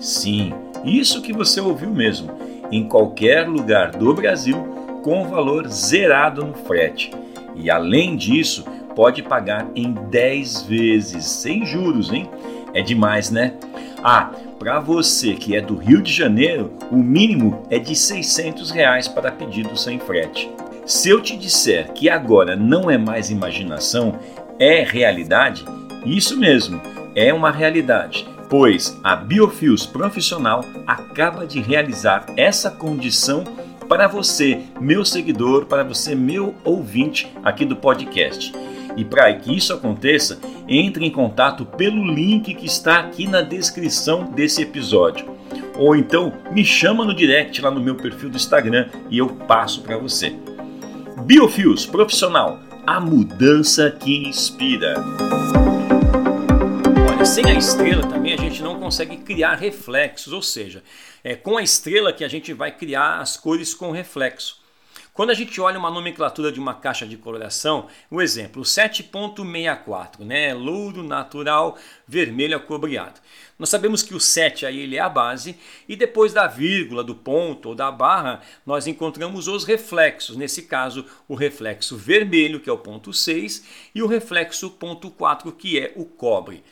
Sim, 0.00 0.52
isso 0.84 1.22
que 1.22 1.32
você 1.32 1.60
ouviu 1.60 1.90
mesmo, 1.90 2.32
em 2.72 2.88
qualquer 2.88 3.48
lugar 3.48 3.92
do 3.92 4.12
Brasil 4.12 4.56
com 5.02 5.28
valor 5.28 5.68
zerado 5.68 6.44
no 6.44 6.54
frete. 6.54 7.12
E 7.54 7.70
além 7.70 8.16
disso, 8.16 8.64
pode 8.94 9.22
pagar 9.22 9.66
em 9.74 9.92
10 9.92 10.62
vezes, 10.62 11.24
sem 11.24 11.64
juros, 11.66 12.12
hein? 12.12 12.28
É 12.72 12.82
demais, 12.82 13.30
né? 13.30 13.54
Ah, 14.02 14.30
para 14.58 14.80
você 14.80 15.34
que 15.34 15.56
é 15.56 15.60
do 15.60 15.76
Rio 15.76 16.02
de 16.02 16.12
Janeiro, 16.12 16.72
o 16.90 16.96
mínimo 16.96 17.66
é 17.70 17.78
de 17.78 17.94
600 17.94 18.70
reais 18.70 19.08
para 19.08 19.32
pedido 19.32 19.76
sem 19.76 19.98
frete. 19.98 20.50
Se 20.86 21.08
eu 21.08 21.20
te 21.20 21.36
disser 21.36 21.92
que 21.92 22.10
agora 22.10 22.54
não 22.54 22.90
é 22.90 22.98
mais 22.98 23.30
imaginação, 23.30 24.18
é 24.58 24.82
realidade, 24.82 25.64
isso 26.04 26.36
mesmo, 26.36 26.80
é 27.14 27.32
uma 27.32 27.50
realidade, 27.50 28.26
pois 28.50 28.98
a 29.02 29.16
Biofios 29.16 29.86
Profissional 29.86 30.64
acaba 30.86 31.46
de 31.46 31.60
realizar 31.60 32.26
essa 32.36 32.70
condição 32.70 33.44
para 33.88 34.06
você, 34.06 34.60
meu 34.80 35.04
seguidor, 35.04 35.66
para 35.66 35.82
você, 35.82 36.14
meu 36.14 36.54
ouvinte 36.64 37.30
aqui 37.42 37.64
do 37.64 37.76
podcast. 37.76 38.52
E 38.96 39.04
para 39.04 39.32
que 39.34 39.54
isso 39.54 39.72
aconteça, 39.72 40.38
entre 40.68 41.04
em 41.04 41.10
contato 41.10 41.64
pelo 41.64 42.04
link 42.04 42.54
que 42.54 42.66
está 42.66 43.00
aqui 43.00 43.26
na 43.26 43.40
descrição 43.40 44.24
desse 44.24 44.62
episódio. 44.62 45.34
Ou 45.76 45.96
então 45.96 46.32
me 46.52 46.64
chama 46.64 47.04
no 47.04 47.14
direct 47.14 47.60
lá 47.60 47.70
no 47.70 47.80
meu 47.80 47.96
perfil 47.96 48.30
do 48.30 48.36
Instagram 48.36 48.88
e 49.10 49.18
eu 49.18 49.28
passo 49.28 49.82
para 49.82 49.98
você. 49.98 50.34
Biofios 51.24 51.86
Profissional, 51.86 52.60
a 52.86 53.00
mudança 53.00 53.90
que 53.90 54.28
inspira. 54.28 54.94
Olha, 57.10 57.24
sem 57.24 57.44
a 57.46 57.54
estrela 57.54 58.02
também 58.02 58.34
a 58.34 58.36
gente 58.36 58.62
não 58.62 58.78
consegue 58.78 59.16
criar 59.16 59.54
reflexos, 59.54 60.32
ou 60.32 60.42
seja, 60.42 60.82
é 61.22 61.34
com 61.34 61.56
a 61.56 61.62
estrela 61.62 62.12
que 62.12 62.24
a 62.24 62.28
gente 62.28 62.52
vai 62.52 62.70
criar 62.70 63.20
as 63.20 63.36
cores 63.36 63.74
com 63.74 63.90
reflexo. 63.90 64.63
Quando 65.14 65.30
a 65.30 65.34
gente 65.34 65.60
olha 65.60 65.78
uma 65.78 65.92
nomenclatura 65.92 66.50
de 66.50 66.58
uma 66.58 66.74
caixa 66.74 67.06
de 67.06 67.16
coloração, 67.16 67.86
o 68.10 68.20
exemplo, 68.20 68.62
o 68.62 68.64
7.64, 68.64 70.24
né, 70.24 70.52
louro 70.52 71.04
natural 71.04 71.78
vermelho 72.04 72.56
acobreado. 72.56 73.20
Nós 73.56 73.68
sabemos 73.68 74.02
que 74.02 74.12
o 74.12 74.18
7 74.18 74.66
aí 74.66 74.80
ele 74.80 74.96
é 74.96 75.00
a 75.00 75.08
base 75.08 75.56
e 75.88 75.94
depois 75.94 76.32
da 76.32 76.48
vírgula, 76.48 77.04
do 77.04 77.14
ponto 77.14 77.68
ou 77.68 77.74
da 77.76 77.92
barra, 77.92 78.40
nós 78.66 78.88
encontramos 78.88 79.46
os 79.46 79.62
reflexos. 79.62 80.36
Nesse 80.36 80.62
caso, 80.62 81.06
o 81.28 81.36
reflexo 81.36 81.96
vermelho, 81.96 82.58
que 82.58 82.68
é 82.68 82.72
o 82.72 82.78
ponto 82.78 83.12
6, 83.12 83.90
e 83.94 84.02
o 84.02 84.08
reflexo 84.08 84.68
ponto 84.68 85.12
4, 85.12 85.52
que 85.52 85.78
é 85.78 85.92
o 85.94 86.04
cobre. 86.04 86.64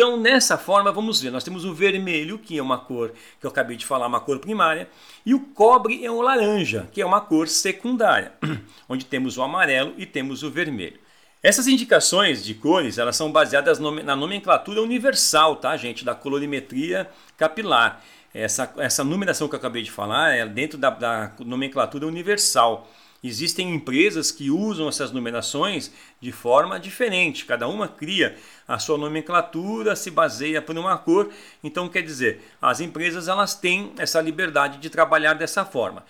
Então, 0.00 0.16
nessa 0.16 0.56
forma, 0.56 0.90
vamos 0.90 1.20
ver, 1.20 1.30
nós 1.30 1.44
temos 1.44 1.62
o 1.66 1.74
vermelho, 1.74 2.38
que 2.38 2.56
é 2.56 2.62
uma 2.62 2.78
cor 2.78 3.12
que 3.38 3.44
eu 3.44 3.50
acabei 3.50 3.76
de 3.76 3.84
falar, 3.84 4.06
uma 4.06 4.18
cor 4.18 4.38
primária, 4.38 4.88
e 5.26 5.34
o 5.34 5.40
cobre 5.40 6.02
é 6.02 6.10
o 6.10 6.22
laranja, 6.22 6.88
que 6.90 7.02
é 7.02 7.04
uma 7.04 7.20
cor 7.20 7.46
secundária, 7.46 8.32
onde 8.88 9.04
temos 9.04 9.36
o 9.36 9.42
amarelo 9.42 9.92
e 9.98 10.06
temos 10.06 10.42
o 10.42 10.50
vermelho. 10.50 10.98
Essas 11.42 11.66
indicações 11.66 12.42
de 12.42 12.54
cores, 12.54 12.96
elas 12.96 13.14
são 13.14 13.30
baseadas 13.30 13.78
na 13.78 14.16
nomenclatura 14.16 14.80
universal, 14.80 15.56
tá, 15.56 15.76
gente, 15.76 16.02
da 16.02 16.14
colorimetria 16.14 17.06
capilar. 17.36 18.02
Essa, 18.32 18.72
essa 18.78 19.02
numeração 19.02 19.48
que 19.48 19.54
eu 19.54 19.58
acabei 19.58 19.82
de 19.82 19.90
falar 19.90 20.30
é 20.34 20.46
dentro 20.46 20.78
da, 20.78 20.90
da 20.90 21.32
nomenclatura 21.40 22.06
universal. 22.06 22.88
Existem 23.22 23.74
empresas 23.74 24.30
que 24.30 24.50
usam 24.50 24.88
essas 24.88 25.12
numerações 25.12 25.92
de 26.20 26.32
forma 26.32 26.80
diferente, 26.80 27.44
cada 27.44 27.68
uma 27.68 27.86
cria 27.86 28.38
a 28.66 28.78
sua 28.78 28.96
nomenclatura, 28.96 29.94
se 29.94 30.10
baseia 30.10 30.62
por 30.62 30.78
uma 30.78 30.96
cor. 30.96 31.28
Então, 31.62 31.86
quer 31.86 32.02
dizer, 32.02 32.40
as 32.62 32.80
empresas 32.80 33.28
elas 33.28 33.54
têm 33.54 33.92
essa 33.98 34.20
liberdade 34.22 34.78
de 34.78 34.88
trabalhar 34.88 35.34
dessa 35.34 35.66
forma. 35.66 36.02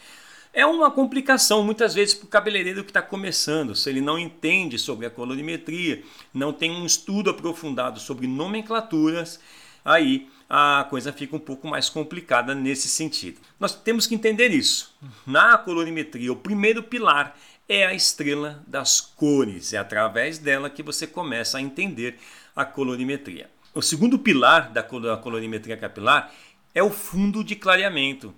É 0.53 0.65
uma 0.67 0.91
complicação 0.91 1.65
muitas 1.65 1.95
vezes 1.95 2.15
para 2.15 2.27
o 2.27 2.29
cabeleireiro 2.29 2.85
que 2.85 2.91
está 2.91 3.03
começando, 3.03 3.75
se 3.75 3.89
ele 3.89 4.00
não 4.00 4.19
entende 4.19 4.79
sobre 4.79 5.07
a 5.07 5.11
colorimetria, 5.11 6.03
não 6.35 6.53
tem 6.53 6.71
um 6.71 6.85
estudo 6.85 7.31
aprofundado 7.31 7.99
sobre 7.99 8.27
nomenclaturas, 8.27 9.41
aí 9.85 10.29
a 10.52 10.85
coisa 10.90 11.12
fica 11.12 11.37
um 11.37 11.40
pouco 11.40 11.69
mais 11.69 11.88
complicada 11.88 12.57
nesse 12.57 12.88
sentido. 12.88 13.40
Nós 13.61 13.73
temos 13.73 14.04
que 14.04 14.16
entender 14.16 14.49
isso. 14.49 14.92
Na 15.25 15.57
colorimetria, 15.57 16.33
o 16.33 16.37
primeiro 16.37 16.83
pilar 16.83 17.37
é 17.69 17.87
a 17.87 17.95
estrela 17.95 18.61
das 18.66 19.00
cores. 19.00 19.73
É 19.73 19.78
através 19.78 20.38
dela 20.38 20.69
que 20.69 20.83
você 20.83 21.07
começa 21.07 21.57
a 21.57 21.62
entender 21.62 22.19
a 22.57 22.64
colorimetria. 22.64 23.49
O 23.73 23.80
segundo 23.80 24.19
pilar 24.19 24.73
da 24.73 24.83
colorimetria 24.83 25.76
capilar 25.76 26.35
é 26.75 26.83
o 26.83 26.90
fundo 26.90 27.45
de 27.45 27.54
clareamento. 27.54 28.35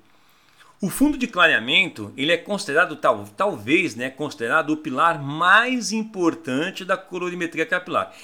O 0.82 0.90
fundo 0.90 1.16
de 1.16 1.26
clareamento 1.26 2.12
ele 2.14 2.32
é 2.32 2.36
considerado 2.36 2.94
tal, 2.94 3.24
talvez, 3.34 3.94
né, 3.94 4.10
considerado 4.10 4.70
o 4.70 4.76
pilar 4.76 5.22
mais 5.22 5.92
importante 5.92 6.84
da 6.84 6.98
colorimetria 6.98 7.64
capilar. 7.64 8.14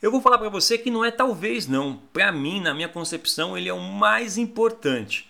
Eu 0.00 0.12
vou 0.12 0.20
falar 0.20 0.38
para 0.38 0.48
você 0.48 0.78
que 0.78 0.90
não 0.90 1.04
é 1.04 1.10
talvez 1.10 1.66
não. 1.66 1.96
Para 2.12 2.30
mim, 2.30 2.60
na 2.60 2.72
minha 2.72 2.88
concepção, 2.88 3.58
ele 3.58 3.68
é 3.68 3.72
o 3.72 3.80
mais 3.80 4.38
importante. 4.38 5.28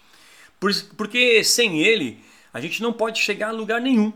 Porque 0.97 1.43
sem 1.43 1.81
ele, 1.81 2.23
a 2.53 2.61
gente 2.61 2.83
não 2.83 2.93
pode 2.93 3.19
chegar 3.19 3.49
a 3.49 3.53
lugar 3.53 3.81
nenhum. 3.81 4.13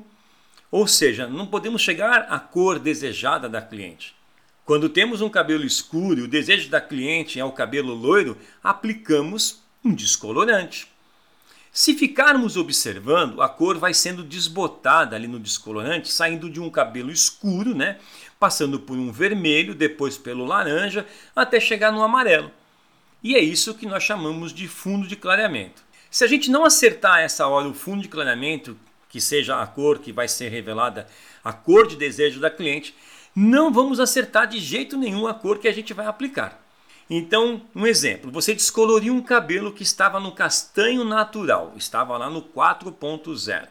Ou 0.71 0.87
seja, 0.87 1.27
não 1.27 1.47
podemos 1.47 1.81
chegar 1.81 2.27
à 2.29 2.39
cor 2.39 2.79
desejada 2.79 3.49
da 3.49 3.63
cliente. 3.63 4.15
Quando 4.65 4.89
temos 4.89 5.21
um 5.21 5.29
cabelo 5.29 5.65
escuro 5.65 6.21
e 6.21 6.23
o 6.23 6.29
desejo 6.29 6.69
da 6.69 6.81
cliente 6.81 7.41
é 7.41 7.45
o 7.45 7.53
cabelo 7.53 7.95
loiro, 7.95 8.37
aplicamos 8.63 9.63
um 9.85 9.95
descolorante. 9.95 10.87
Se 11.73 11.95
ficarmos 11.95 12.59
observando, 12.59 13.41
a 13.41 13.49
cor 13.49 13.79
vai 13.79 13.95
sendo 13.95 14.23
desbotada 14.23 15.17
ali 15.17 15.27
no 15.27 15.41
descolorante, 15.41 16.13
saindo 16.13 16.51
de 16.51 16.61
um 16.61 16.69
cabelo 16.69 17.11
escuro, 17.11 17.75
né, 17.75 17.99
passando 18.43 18.81
por 18.81 18.97
um 18.97 19.13
vermelho, 19.13 19.73
depois 19.73 20.19
pelo 20.19 20.45
laranja, 20.45 21.07
até 21.35 21.61
chegar 21.61 21.93
no 21.93 22.03
amarelo. 22.03 22.51
E 23.23 23.37
é 23.37 23.39
isso 23.39 23.73
que 23.73 23.87
nós 23.87 24.03
chamamos 24.03 24.53
de 24.53 24.67
fundo 24.67 25.07
de 25.07 25.15
clareamento. 25.15 25.81
Se 26.11 26.25
a 26.25 26.27
gente 26.27 26.51
não 26.51 26.65
acertar 26.65 27.21
essa 27.21 27.47
hora 27.47 27.69
o 27.69 27.73
fundo 27.73 28.03
de 28.03 28.09
clareamento, 28.09 28.77
que 29.09 29.21
seja 29.21 29.63
a 29.63 29.65
cor 29.65 30.01
que 30.01 30.11
vai 30.11 30.27
ser 30.27 30.49
revelada, 30.49 31.07
a 31.45 31.53
cor 31.53 31.87
de 31.87 31.95
desejo 31.95 32.41
da 32.41 32.51
cliente, 32.51 32.97
não 33.33 33.73
vamos 33.73 34.01
acertar 34.01 34.49
de 34.49 34.59
jeito 34.59 34.97
nenhum 34.97 35.29
a 35.29 35.35
cor 35.35 35.59
que 35.61 35.69
a 35.69 35.73
gente 35.73 35.95
vai 35.95 36.07
aplicar. 36.07 36.61
Então, 37.09 37.63
um 37.73 37.87
exemplo: 37.87 38.29
você 38.33 38.53
descoloriu 38.53 39.15
um 39.15 39.23
cabelo 39.23 39.73
que 39.73 39.85
estava 39.85 40.19
no 40.19 40.33
castanho 40.33 41.05
natural, 41.05 41.75
estava 41.77 42.19
lá 42.19 42.29
no 42.29 42.43
4.0. 42.43 43.69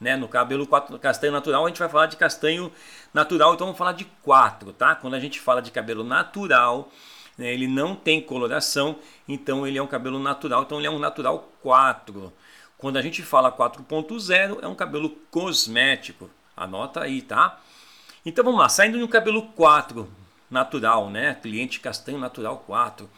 Né? 0.00 0.16
No 0.16 0.28
cabelo 0.28 0.66
4, 0.66 0.98
castanho 0.98 1.32
natural, 1.32 1.64
a 1.64 1.68
gente 1.68 1.78
vai 1.78 1.88
falar 1.88 2.06
de 2.06 2.16
castanho 2.16 2.72
natural, 3.12 3.54
então 3.54 3.66
vamos 3.66 3.78
falar 3.78 3.92
de 3.92 4.04
4, 4.22 4.72
tá? 4.72 4.94
Quando 4.94 5.14
a 5.14 5.20
gente 5.20 5.40
fala 5.40 5.60
de 5.60 5.70
cabelo 5.72 6.04
natural, 6.04 6.90
né, 7.36 7.52
ele 7.52 7.66
não 7.66 7.96
tem 7.96 8.20
coloração, 8.20 8.98
então 9.26 9.66
ele 9.66 9.78
é 9.78 9.82
um 9.82 9.86
cabelo 9.86 10.18
natural, 10.18 10.62
então 10.62 10.78
ele 10.78 10.86
é 10.86 10.90
um 10.90 10.98
natural 10.98 11.52
4. 11.62 12.32
Quando 12.76 12.96
a 12.96 13.02
gente 13.02 13.22
fala 13.22 13.50
4.0, 13.50 14.58
é 14.62 14.68
um 14.68 14.74
cabelo 14.74 15.10
cosmético. 15.30 16.30
Anota 16.56 17.02
aí, 17.02 17.22
tá? 17.22 17.58
Então 18.24 18.44
vamos 18.44 18.60
lá, 18.60 18.68
saindo 18.68 18.98
do 18.98 19.08
cabelo 19.08 19.42
4, 19.48 20.08
natural, 20.50 21.10
né? 21.10 21.34
Cliente 21.34 21.80
castanho 21.80 22.18
natural 22.18 22.58
4. 22.66 23.08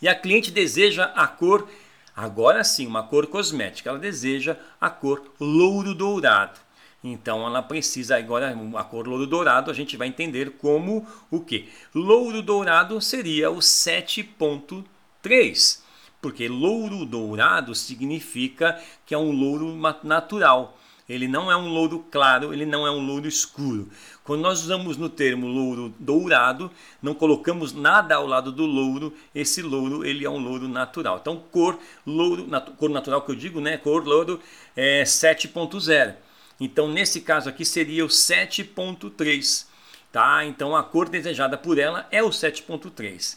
E 0.00 0.08
a 0.08 0.14
cliente 0.14 0.50
deseja 0.50 1.04
a 1.14 1.26
cor, 1.26 1.68
agora 2.14 2.62
sim, 2.64 2.86
uma 2.86 3.02
cor 3.02 3.26
cosmética. 3.26 3.90
Ela 3.90 3.98
deseja 3.98 4.56
a 4.80 4.88
cor 4.90 5.22
louro 5.40 5.94
dourado. 5.94 6.60
Então 7.02 7.46
ela 7.46 7.62
precisa 7.62 8.18
agora 8.18 8.54
a 8.76 8.84
cor 8.84 9.08
louro 9.08 9.26
dourado, 9.26 9.70
a 9.70 9.74
gente 9.74 9.96
vai 9.96 10.08
entender 10.08 10.58
como 10.58 11.06
o 11.30 11.40
que? 11.40 11.70
Louro 11.94 12.42
dourado 12.42 13.00
seria 13.00 13.50
o 13.50 13.56
7.3, 13.58 15.80
porque 16.20 16.46
louro 16.46 17.06
dourado 17.06 17.74
significa 17.74 18.78
que 19.06 19.14
é 19.14 19.18
um 19.18 19.32
louro 19.32 19.74
natural. 20.04 20.78
Ele 21.10 21.26
não 21.26 21.50
é 21.50 21.56
um 21.56 21.68
louro 21.68 22.04
claro, 22.08 22.54
ele 22.54 22.64
não 22.64 22.86
é 22.86 22.90
um 22.90 23.04
louro 23.04 23.26
escuro. 23.26 23.88
Quando 24.22 24.42
nós 24.42 24.62
usamos 24.62 24.96
no 24.96 25.08
termo 25.08 25.48
louro 25.48 25.92
dourado, 25.98 26.70
não 27.02 27.14
colocamos 27.14 27.72
nada 27.72 28.14
ao 28.14 28.28
lado 28.28 28.52
do 28.52 28.64
louro, 28.64 29.12
esse 29.34 29.60
louro 29.60 30.04
ele 30.04 30.24
é 30.24 30.30
um 30.30 30.38
louro 30.38 30.68
natural. 30.68 31.18
Então, 31.20 31.42
cor 31.50 31.76
louro, 32.06 32.46
nat 32.46 32.70
cor 32.76 32.88
natural 32.88 33.22
que 33.22 33.32
eu 33.32 33.34
digo, 33.34 33.60
né? 33.60 33.76
Cor 33.76 34.06
louro 34.06 34.38
é 34.76 35.02
7.0. 35.02 36.14
Então, 36.60 36.86
nesse 36.86 37.22
caso 37.22 37.48
aqui 37.48 37.64
seria 37.64 38.04
o 38.04 38.08
7.3, 38.08 39.66
tá? 40.12 40.44
Então, 40.44 40.76
a 40.76 40.84
cor 40.84 41.08
desejada 41.08 41.58
por 41.58 41.76
ela 41.76 42.06
é 42.12 42.22
o 42.22 42.28
7.3. 42.28 43.36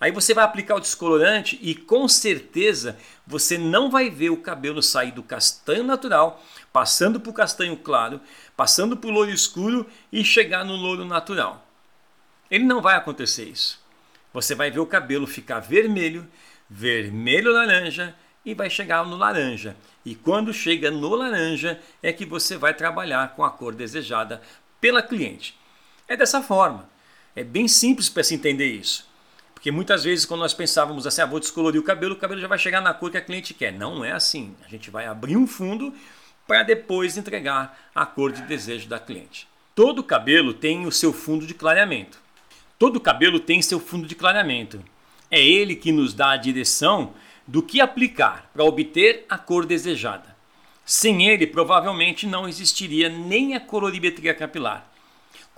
Aí 0.00 0.12
você 0.12 0.32
vai 0.32 0.44
aplicar 0.44 0.76
o 0.76 0.80
descolorante 0.80 1.58
e 1.60 1.74
com 1.74 2.06
certeza 2.06 2.96
você 3.26 3.58
não 3.58 3.90
vai 3.90 4.08
ver 4.08 4.30
o 4.30 4.36
cabelo 4.36 4.82
sair 4.82 5.10
do 5.10 5.22
castanho 5.22 5.82
natural, 5.82 6.42
passando 6.72 7.18
para 7.18 7.30
o 7.30 7.34
castanho 7.34 7.76
claro, 7.76 8.20
passando 8.56 8.96
para 8.96 9.08
o 9.08 9.12
louro 9.12 9.30
escuro 9.30 9.86
e 10.12 10.24
chegar 10.24 10.64
no 10.64 10.76
louro 10.76 11.04
natural. 11.04 11.66
Ele 12.50 12.64
não 12.64 12.80
vai 12.80 12.96
acontecer 12.96 13.44
isso. 13.44 13.80
Você 14.32 14.54
vai 14.54 14.70
ver 14.70 14.78
o 14.78 14.86
cabelo 14.86 15.26
ficar 15.26 15.58
vermelho, 15.58 16.26
vermelho 16.70 17.52
laranja 17.52 18.14
e 18.44 18.54
vai 18.54 18.70
chegar 18.70 19.04
no 19.04 19.16
laranja. 19.16 19.76
E 20.04 20.14
quando 20.14 20.52
chega 20.52 20.90
no 20.90 21.14
laranja 21.14 21.80
é 22.02 22.12
que 22.12 22.24
você 22.24 22.56
vai 22.56 22.72
trabalhar 22.72 23.34
com 23.34 23.44
a 23.44 23.50
cor 23.50 23.74
desejada 23.74 24.40
pela 24.80 25.02
cliente. 25.02 25.58
É 26.06 26.16
dessa 26.16 26.40
forma. 26.40 26.88
É 27.34 27.42
bem 27.42 27.66
simples 27.66 28.08
para 28.08 28.22
se 28.22 28.34
entender 28.34 28.66
isso. 28.66 29.07
Porque 29.58 29.72
muitas 29.72 30.04
vezes, 30.04 30.24
quando 30.24 30.42
nós 30.42 30.54
pensávamos 30.54 31.04
assim, 31.04 31.20
ah, 31.20 31.26
vou 31.26 31.40
descolorir 31.40 31.80
o 31.80 31.84
cabelo, 31.84 32.14
o 32.14 32.16
cabelo 32.16 32.40
já 32.40 32.46
vai 32.46 32.60
chegar 32.60 32.80
na 32.80 32.94
cor 32.94 33.10
que 33.10 33.16
a 33.16 33.20
cliente 33.20 33.52
quer. 33.52 33.72
Não 33.72 34.04
é 34.04 34.12
assim. 34.12 34.54
A 34.64 34.68
gente 34.68 34.88
vai 34.88 35.04
abrir 35.04 35.36
um 35.36 35.48
fundo 35.48 35.92
para 36.46 36.62
depois 36.62 37.16
entregar 37.16 37.90
a 37.92 38.06
cor 38.06 38.30
de 38.30 38.40
desejo 38.42 38.88
da 38.88 39.00
cliente. 39.00 39.48
Todo 39.74 40.04
cabelo 40.04 40.54
tem 40.54 40.86
o 40.86 40.92
seu 40.92 41.12
fundo 41.12 41.44
de 41.44 41.54
clareamento. 41.54 42.20
Todo 42.78 43.00
cabelo 43.00 43.40
tem 43.40 43.60
seu 43.60 43.80
fundo 43.80 44.06
de 44.06 44.14
clareamento. 44.14 44.80
É 45.28 45.44
ele 45.44 45.74
que 45.74 45.90
nos 45.90 46.14
dá 46.14 46.30
a 46.30 46.36
direção 46.36 47.12
do 47.44 47.60
que 47.60 47.80
aplicar 47.80 48.48
para 48.54 48.62
obter 48.62 49.26
a 49.28 49.36
cor 49.36 49.66
desejada. 49.66 50.36
Sem 50.84 51.28
ele, 51.28 51.48
provavelmente 51.48 52.28
não 52.28 52.48
existiria 52.48 53.08
nem 53.08 53.56
a 53.56 53.60
colorimetria 53.60 54.34
capilar. 54.34 54.87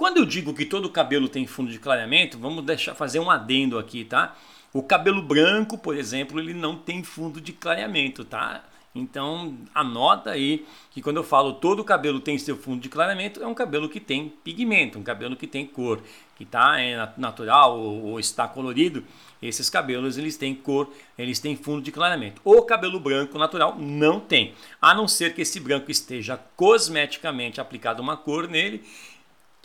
Quando 0.01 0.17
eu 0.17 0.25
digo 0.25 0.55
que 0.55 0.65
todo 0.65 0.89
cabelo 0.89 1.29
tem 1.29 1.47
fundo 1.47 1.71
de 1.71 1.79
clareamento, 1.79 2.39
vamos 2.39 2.65
deixar 2.65 2.95
fazer 2.95 3.21
um 3.21 3.31
adendo 3.31 3.79
aqui, 3.79 4.03
tá? 4.03 4.35
O 4.73 4.83
cabelo 4.83 5.21
branco, 5.21 5.77
por 5.77 5.95
exemplo, 5.95 6.41
ele 6.41 6.55
não 6.55 6.75
tem 6.75 7.05
fundo 7.05 7.39
de 7.39 7.53
clareamento, 7.53 8.25
tá? 8.25 8.65
Então 8.95 9.59
anota 9.75 10.31
aí 10.31 10.65
que 10.91 11.03
quando 11.03 11.19
eu 11.19 11.23
falo 11.23 11.53
todo 11.53 11.85
cabelo 11.85 12.19
tem 12.19 12.39
seu 12.39 12.57
fundo 12.57 12.81
de 12.81 12.89
clareamento, 12.89 13.43
é 13.43 13.47
um 13.47 13.53
cabelo 13.53 13.91
que 13.91 14.01
tem 14.01 14.33
pigmento, 14.43 14.99
um 14.99 15.03
cabelo 15.03 15.37
que 15.37 15.47
tem 15.47 15.67
cor, 15.67 16.01
que 16.35 16.45
está 16.45 16.81
é, 16.81 17.13
natural 17.19 17.79
ou, 17.79 18.05
ou, 18.07 18.19
está 18.19 18.49
colorido. 18.49 19.05
Esses 19.43 19.69
cabelos 19.69 20.17
eles 20.17 20.37
têm 20.37 20.55
cor, 20.55 20.91
eles 21.19 21.39
têm 21.39 21.57
fundo 21.57 21.83
de 21.83 21.93
clareamento. 21.93 22.41
O 22.43 22.63
cabelo 22.63 22.99
branco 22.99 23.39
natural 23.39 23.77
não 23.79 24.19
tem, 24.19 24.55
a 24.81 24.95
não 24.95 25.07
ser 25.07 25.35
que 25.35 25.43
esse 25.43 25.61
branco 25.61 25.91
esteja 25.91 26.39
cosmeticamente 26.57 27.61
aplicado 27.61 28.03
uma 28.03 28.17
cor 28.17 28.49
nele 28.49 28.83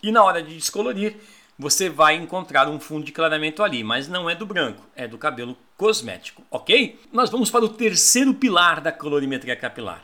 e 0.06 0.12
na 0.12 0.24
hora 0.24 0.44
de 0.44 0.56
descolorir, 0.56 1.16
você 1.58 1.90
vai 1.90 2.16
encontrar 2.16 2.70
um 2.70 2.80
fundo 2.80 3.04
de 3.04 3.12
clareamento 3.12 3.64
ali, 3.64 3.84
mas 3.84 4.08
não 4.08 4.30
é 4.30 4.36
do 4.36 4.46
branco, 4.46 4.86
é 4.96 5.08
do 5.08 5.18
cabelo 5.18 5.58
cosmético, 5.76 6.44
ok? 6.52 7.00
Nós 7.12 7.32
vamos 7.32 7.50
para 7.50 7.66
o 7.66 7.70
terceiro 7.70 8.34
pilar 8.36 8.82
da 8.82 8.92
colorimetria 8.92 9.56
capilar. 9.56 10.04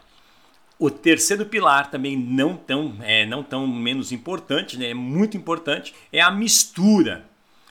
O 0.79 0.89
terceiro 0.89 1.45
pilar, 1.45 1.91
também 1.91 2.17
não 2.17 2.57
tão, 2.57 2.95
é, 3.01 3.27
não 3.27 3.43
tão 3.43 3.67
menos 3.67 4.11
importante, 4.11 4.75
né, 4.75 4.89
é 4.89 4.93
muito 4.95 5.37
importante, 5.37 5.93
é 6.11 6.19
a 6.19 6.31
mistura. 6.31 7.25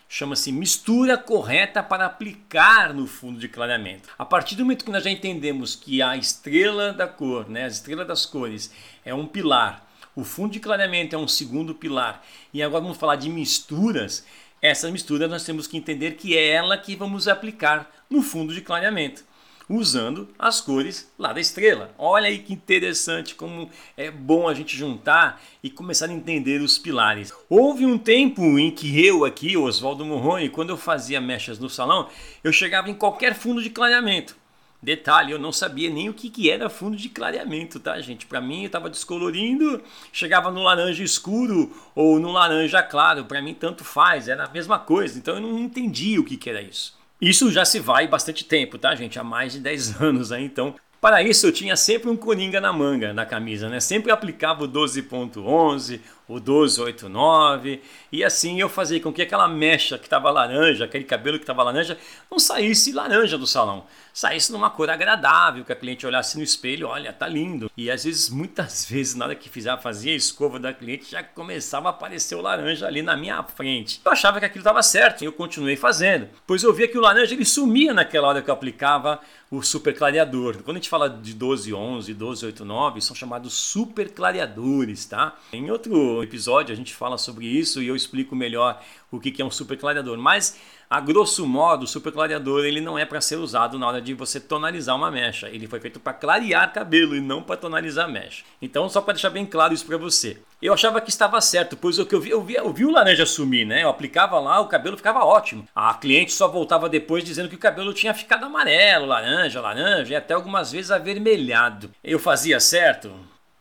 Chama-se 0.09 0.53
mistura 0.53 1.19
correta 1.19 1.83
para 1.83 2.07
aplicar 2.07 2.95
no 2.95 3.09
fundo 3.09 3.41
de 3.41 3.49
clareamento. 3.49 4.09
A 4.17 4.25
partir 4.25 4.55
do 4.55 4.63
momento 4.63 4.85
que 4.85 4.91
nós 4.93 5.03
já 5.03 5.11
entendemos 5.11 5.75
que 5.75 6.01
a 6.01 6.17
estrela 6.17 6.93
da 6.93 7.09
cor, 7.09 7.49
né, 7.49 7.65
a 7.65 7.69
estrela 7.69 8.05
das 8.05 8.25
cores, 8.25 8.73
é 9.05 9.13
um 9.13 9.27
pilar 9.27 9.90
o 10.21 10.25
fundo 10.25 10.53
de 10.53 10.61
clareamento 10.61 11.17
é 11.17 11.19
um 11.19 11.27
segundo 11.27 11.75
pilar. 11.75 12.23
E 12.53 12.63
agora 12.63 12.83
vamos 12.83 12.99
falar 12.99 13.17
de 13.17 13.31
misturas. 13.31 14.25
Essa 14.61 14.91
mistura 14.91 15.27
nós 15.27 15.45
temos 15.45 15.67
que 15.67 15.79
entender 15.79 16.17
que 16.17 16.37
é 16.37 16.49
ela 16.49 16.77
que 16.77 16.95
vamos 16.95 17.27
aplicar 17.27 17.91
no 18.11 18.21
fundo 18.21 18.53
de 18.53 18.61
clareamento, 18.61 19.25
usando 19.67 20.29
as 20.39 20.61
cores 20.61 21.11
lá 21.19 21.33
da 21.33 21.41
estrela. 21.41 21.95
Olha 21.97 22.29
aí 22.29 22.41
que 22.41 22.53
interessante 22.53 23.35
como 23.35 23.71
é 23.97 24.11
bom 24.11 24.47
a 24.47 24.53
gente 24.53 24.77
juntar 24.77 25.43
e 25.63 25.71
começar 25.71 26.11
a 26.11 26.13
entender 26.13 26.61
os 26.61 26.77
pilares. 26.77 27.33
Houve 27.49 27.87
um 27.87 27.97
tempo 27.97 28.59
em 28.59 28.71
que 28.71 29.03
eu 29.03 29.25
aqui, 29.25 29.57
Oswaldo 29.57 30.05
Morrone, 30.05 30.51
quando 30.51 30.69
eu 30.69 30.77
fazia 30.77 31.21
mechas 31.21 31.59
no 31.59 31.71
salão, 31.71 32.09
eu 32.45 32.53
chegava 32.53 32.91
em 32.91 32.95
qualquer 32.95 33.35
fundo 33.35 33.63
de 33.63 33.71
clareamento. 33.71 34.40
Detalhe, 34.83 35.33
eu 35.33 35.39
não 35.39 35.53
sabia 35.53 35.91
nem 35.91 36.09
o 36.09 36.15
que, 36.15 36.31
que 36.31 36.51
era 36.51 36.71
fundo 36.71 36.97
de 36.97 37.11
clareamento, 37.11 37.79
tá, 37.79 38.01
gente? 38.01 38.25
Para 38.25 38.41
mim, 38.41 38.61
eu 38.61 38.67
estava 38.67 38.89
descolorindo, 38.89 39.83
chegava 40.11 40.51
no 40.51 40.63
laranja 40.63 41.05
escuro 41.05 41.71
ou 41.95 42.19
no 42.19 42.33
laranja 42.33 42.83
claro. 42.83 43.27
Para 43.27 43.43
mim, 43.43 43.53
tanto 43.53 43.85
faz, 43.85 44.27
era 44.27 44.45
a 44.45 44.51
mesma 44.51 44.79
coisa. 44.79 45.19
Então, 45.19 45.35
eu 45.35 45.41
não 45.41 45.59
entendi 45.59 46.19
o 46.19 46.25
que, 46.25 46.37
que 46.37 46.49
era 46.49 46.63
isso. 46.63 46.99
Isso 47.21 47.53
já 47.53 47.67
se 47.67 47.79
vai 47.79 48.09
bastante 48.09 48.45
tempo, 48.45 48.79
tá, 48.79 48.95
gente? 48.95 49.19
Há 49.19 49.25
mais 49.25 49.53
de 49.53 49.61
10 49.61 50.01
anos 50.01 50.33
aí, 50.33 50.45
então. 50.45 50.75
Para 50.99 51.23
isso, 51.23 51.47
eu 51.47 51.53
tinha 51.53 51.77
sempre 51.77 52.11
um 52.11 52.17
coringa 52.17 52.61
na 52.61 52.73
manga, 52.73 53.13
na 53.13 53.25
camisa, 53.25 53.69
né? 53.71 53.81
Sempre 53.81 54.13
aplicava 54.13 54.65
o 54.65 54.69
12.11, 54.69 56.01
o 56.31 56.35
1289, 56.35 57.83
e 58.13 58.23
assim 58.23 58.61
eu 58.61 58.69
fazia 58.69 59.01
com 59.01 59.13
que 59.13 59.23
aquela 59.23 59.49
mecha 59.49 59.99
que 59.99 60.07
estava 60.07 60.31
laranja, 60.31 60.85
aquele 60.85 61.05
cabelo 61.05 61.39
que 61.39 61.43
estava 61.43 61.63
laranja, 61.63 61.99
não 62.31 62.39
saísse 62.39 62.93
laranja 62.93 63.37
do 63.37 63.47
salão, 63.47 63.85
saísse 64.13 64.53
numa 64.53 64.71
cor 64.71 64.91
agradável, 64.91 65.65
que 65.65 65.73
a 65.73 65.77
cliente 65.77 66.07
olhasse 66.07 66.37
no 66.37 66.45
espelho, 66.45 66.89
olha, 66.89 67.13
tá 67.13 67.27
lindo. 67.27 67.71
E 67.77 67.91
às 67.91 68.05
vezes, 68.05 68.29
muitas 68.31 68.85
vezes, 68.89 69.15
na 69.15 69.27
hora 69.27 69.35
que 69.35 69.49
fizia, 69.49 69.77
fazia 69.77 70.13
a 70.13 70.17
escova 70.17 70.59
da 70.59 70.73
cliente, 70.73 71.11
já 71.11 71.23
começava 71.23 71.89
a 71.89 71.91
aparecer 71.91 72.35
o 72.35 72.41
laranja 72.41 72.87
ali 72.87 73.03
na 73.03 73.17
minha 73.17 73.43
frente. 73.43 74.01
Eu 74.05 74.13
achava 74.13 74.39
que 74.39 74.45
aquilo 74.45 74.61
estava 74.61 74.83
certo 74.83 75.23
e 75.23 75.25
eu 75.25 75.33
continuei 75.33 75.77
fazendo, 75.77 76.29
pois 76.47 76.63
eu 76.63 76.73
via 76.73 76.89
que 76.89 76.99
o 76.99 77.01
laranja 77.01 77.35
ele 77.35 77.45
sumia 77.45 77.93
naquela 77.93 78.29
hora 78.29 78.43
que 78.43 78.51
eu 78.51 78.55
aplicava 78.55 79.21
o 79.51 79.63
super 79.63 79.97
clareador. 79.97 80.63
Quando 80.63 80.77
a 80.77 80.81
gente 80.81 80.89
fala 80.89 81.11
de 81.11 81.33
1211, 81.35 82.13
1289, 82.13 83.01
são 83.01 83.17
chamados 83.17 83.53
super 83.53 84.11
clareadores, 84.11 85.07
tá? 85.07 85.37
Em 85.53 85.71
outro 85.71 86.20
episódio 86.23 86.73
a 86.73 86.77
gente 86.77 86.95
fala 86.95 87.19
sobre 87.19 87.47
isso 87.47 87.83
e 87.83 87.89
eu 87.89 87.97
explico 87.97 88.35
melhor 88.37 88.83
o 89.11 89.19
que 89.19 89.41
é 89.41 89.45
um 89.45 89.51
super 89.51 89.77
clareador. 89.77 90.19
Mas 90.19 90.59
a 90.93 91.01
grosso 91.01 91.47
modo, 91.47 91.85
o 91.85 91.87
super 91.87 92.13
clareador 92.13 92.65
ele 92.65 92.81
não 92.81 92.99
é 92.99 93.05
para 93.05 93.21
ser 93.21 93.37
usado 93.37 93.79
na 93.79 93.87
hora 93.87 94.03
de 94.03 94.13
você 94.13 94.41
tonalizar 94.41 94.97
uma 94.97 95.09
mecha. 95.09 95.49
Ele 95.49 95.69
foi 95.69 95.79
feito 95.79 96.01
para 96.01 96.13
clarear 96.13 96.73
cabelo 96.73 97.15
e 97.15 97.21
não 97.21 97.45
para 97.45 97.57
tonalizar 97.57 98.11
mecha. 98.11 98.43
Então, 98.61 98.89
só 98.89 99.01
para 99.01 99.15
deixar 99.15 99.31
bem 99.31 99.47
claro 99.47 99.73
isso 99.73 99.87
para 99.87 99.97
você. 99.97 100.39
Eu 100.61 100.75
achava 100.75 101.01
que 101.01 101.09
estava 101.09 101.41
certo, 101.41 101.77
pois 101.77 102.01
o 102.01 102.05
que 102.05 102.13
eu 102.13 102.21
vi, 102.21 102.31
eu 102.31 102.43
vi, 102.43 102.55
eu 102.55 102.73
vi 102.73 102.85
o 102.85 102.91
laranja 102.91 103.25
sumir, 103.25 103.65
né? 103.65 103.85
Eu 103.85 103.89
aplicava 103.89 104.41
lá, 104.41 104.59
o 104.59 104.67
cabelo 104.67 104.97
ficava 104.97 105.25
ótimo. 105.25 105.65
A 105.73 105.95
cliente 105.95 106.33
só 106.33 106.49
voltava 106.49 106.89
depois 106.89 107.23
dizendo 107.23 107.49
que 107.49 107.55
o 107.55 107.59
cabelo 107.59 107.95
tinha 107.95 108.13
ficado 108.13 108.45
amarelo, 108.45 109.07
laranja, 109.07 109.61
laranja 109.61 110.13
e 110.13 110.17
até 110.17 110.35
algumas 110.35 110.73
vezes 110.73 110.91
avermelhado. 110.91 111.93
Eu 112.03 112.19
fazia 112.19 112.59
certo? 112.59 113.13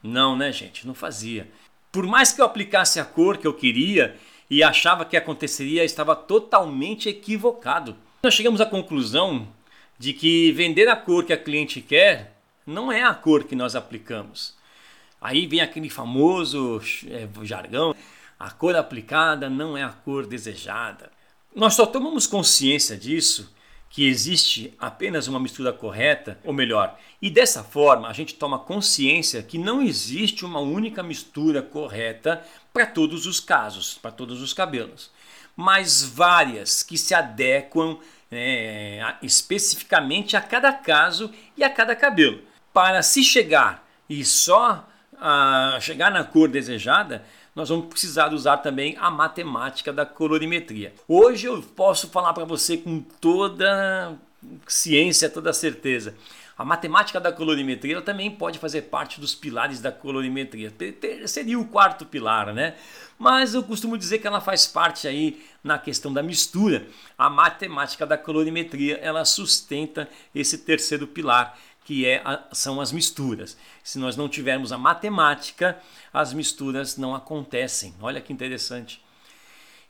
Não, 0.01 0.35
né, 0.35 0.51
gente? 0.51 0.87
Não 0.87 0.95
fazia. 0.95 1.47
Por 1.91 2.05
mais 2.05 2.31
que 2.31 2.41
eu 2.41 2.45
aplicasse 2.45 2.99
a 2.99 3.05
cor 3.05 3.37
que 3.37 3.47
eu 3.47 3.53
queria 3.53 4.15
e 4.49 4.61
achava 4.61 5.05
que 5.05 5.17
aconteceria, 5.17 5.83
estava 5.83 6.15
totalmente 6.15 7.09
equivocado. 7.09 7.95
Nós 8.21 8.33
chegamos 8.33 8.61
à 8.61 8.65
conclusão 8.65 9.47
de 9.97 10.13
que 10.13 10.51
vender 10.51 10.87
a 10.87 10.95
cor 10.95 11.23
que 11.23 11.33
a 11.33 11.37
cliente 11.37 11.81
quer 11.81 12.35
não 12.65 12.91
é 12.91 13.03
a 13.03 13.13
cor 13.13 13.43
que 13.43 13.55
nós 13.55 13.75
aplicamos. 13.75 14.55
Aí 15.19 15.47
vem 15.47 15.61
aquele 15.61 15.89
famoso 15.89 16.81
é, 17.07 17.27
jargão: 17.43 17.95
a 18.39 18.51
cor 18.51 18.75
aplicada 18.75 19.49
não 19.49 19.75
é 19.75 19.83
a 19.83 19.89
cor 19.89 20.25
desejada. 20.25 21.11
Nós 21.55 21.73
só 21.73 21.85
tomamos 21.85 22.27
consciência 22.27 22.95
disso 22.95 23.53
que 23.89 24.07
existe 24.07 24.73
apenas 24.77 25.27
uma 25.27 25.39
mistura 25.39 25.73
correta, 25.73 26.37
ou 26.43 26.53
melhor, 26.53 26.97
e 27.21 27.29
dessa 27.29 27.63
forma 27.63 28.07
a 28.07 28.13
gente 28.13 28.35
toma 28.35 28.59
consciência 28.59 29.41
que 29.41 29.57
não 29.57 29.81
existe 29.81 30.45
uma 30.45 30.59
única 30.59 31.01
mistura 31.01 31.61
correta 31.61 32.45
para 32.71 32.85
todos 32.85 33.25
os 33.25 33.39
casos, 33.39 33.97
para 33.99 34.11
todos 34.11 34.41
os 34.41 34.53
cabelos, 34.53 35.11
mas 35.55 36.03
várias 36.03 36.83
que 36.83 36.97
se 36.97 37.15
adequam 37.15 37.97
é, 38.31 39.15
especificamente 39.23 40.37
a 40.37 40.41
cada 40.41 40.71
caso 40.71 41.31
e 41.57 41.63
a 41.63 41.69
cada 41.69 41.95
cabelo. 41.95 42.41
Para 42.71 43.01
se 43.01 43.23
chegar 43.23 43.87
e 44.07 44.23
só 44.23 44.87
a 45.21 45.75
ah, 45.75 45.79
chegar 45.81 46.11
na 46.11 46.23
cor 46.23 46.47
desejada, 46.47 47.25
nós 47.59 47.67
vamos 47.67 47.87
precisar 47.87 48.33
usar 48.33 48.57
também 48.57 48.95
a 48.97 49.11
matemática 49.11 49.91
da 49.91 50.05
colorimetria. 50.05 50.93
Hoje 51.05 51.45
eu 51.45 51.61
posso 51.61 52.07
falar 52.07 52.33
para 52.33 52.45
você 52.45 52.77
com 52.77 53.01
toda 53.19 54.15
ciência, 54.65 55.29
toda 55.29 55.51
certeza. 55.51 56.15
A 56.57 56.63
matemática 56.63 57.19
da 57.19 57.33
colorimetria 57.33 58.01
também 58.01 58.31
pode 58.31 58.59
fazer 58.59 58.83
parte 58.83 59.19
dos 59.19 59.35
pilares 59.35 59.81
da 59.81 59.91
colorimetria. 59.91 60.73
Seria 61.25 61.59
o 61.59 61.65
quarto 61.65 62.05
pilar, 62.05 62.53
né? 62.53 62.75
Mas 63.17 63.53
eu 63.53 63.61
costumo 63.61 63.97
dizer 63.97 64.19
que 64.19 64.27
ela 64.27 64.39
faz 64.39 64.65
parte 64.65 65.05
aí 65.05 65.41
na 65.61 65.77
questão 65.77 66.13
da 66.13 66.23
mistura. 66.23 66.87
A 67.17 67.29
matemática 67.29 68.05
da 68.05 68.17
colorimetria, 68.17 68.95
ela 69.01 69.25
sustenta 69.25 70.07
esse 70.33 70.59
terceiro 70.59 71.05
pilar, 71.05 71.57
que 71.89 72.05
é 72.05 72.21
a, 72.23 72.43
são 72.51 72.79
as 72.79 72.91
misturas. 72.91 73.57
Se 73.83 73.97
nós 73.97 74.15
não 74.15 74.29
tivermos 74.29 74.71
a 74.71 74.77
matemática, 74.77 75.75
as 76.13 76.33
misturas 76.33 76.97
não 76.97 77.15
acontecem. 77.15 77.95
Olha 77.99 78.21
que 78.21 78.31
interessante. 78.31 79.03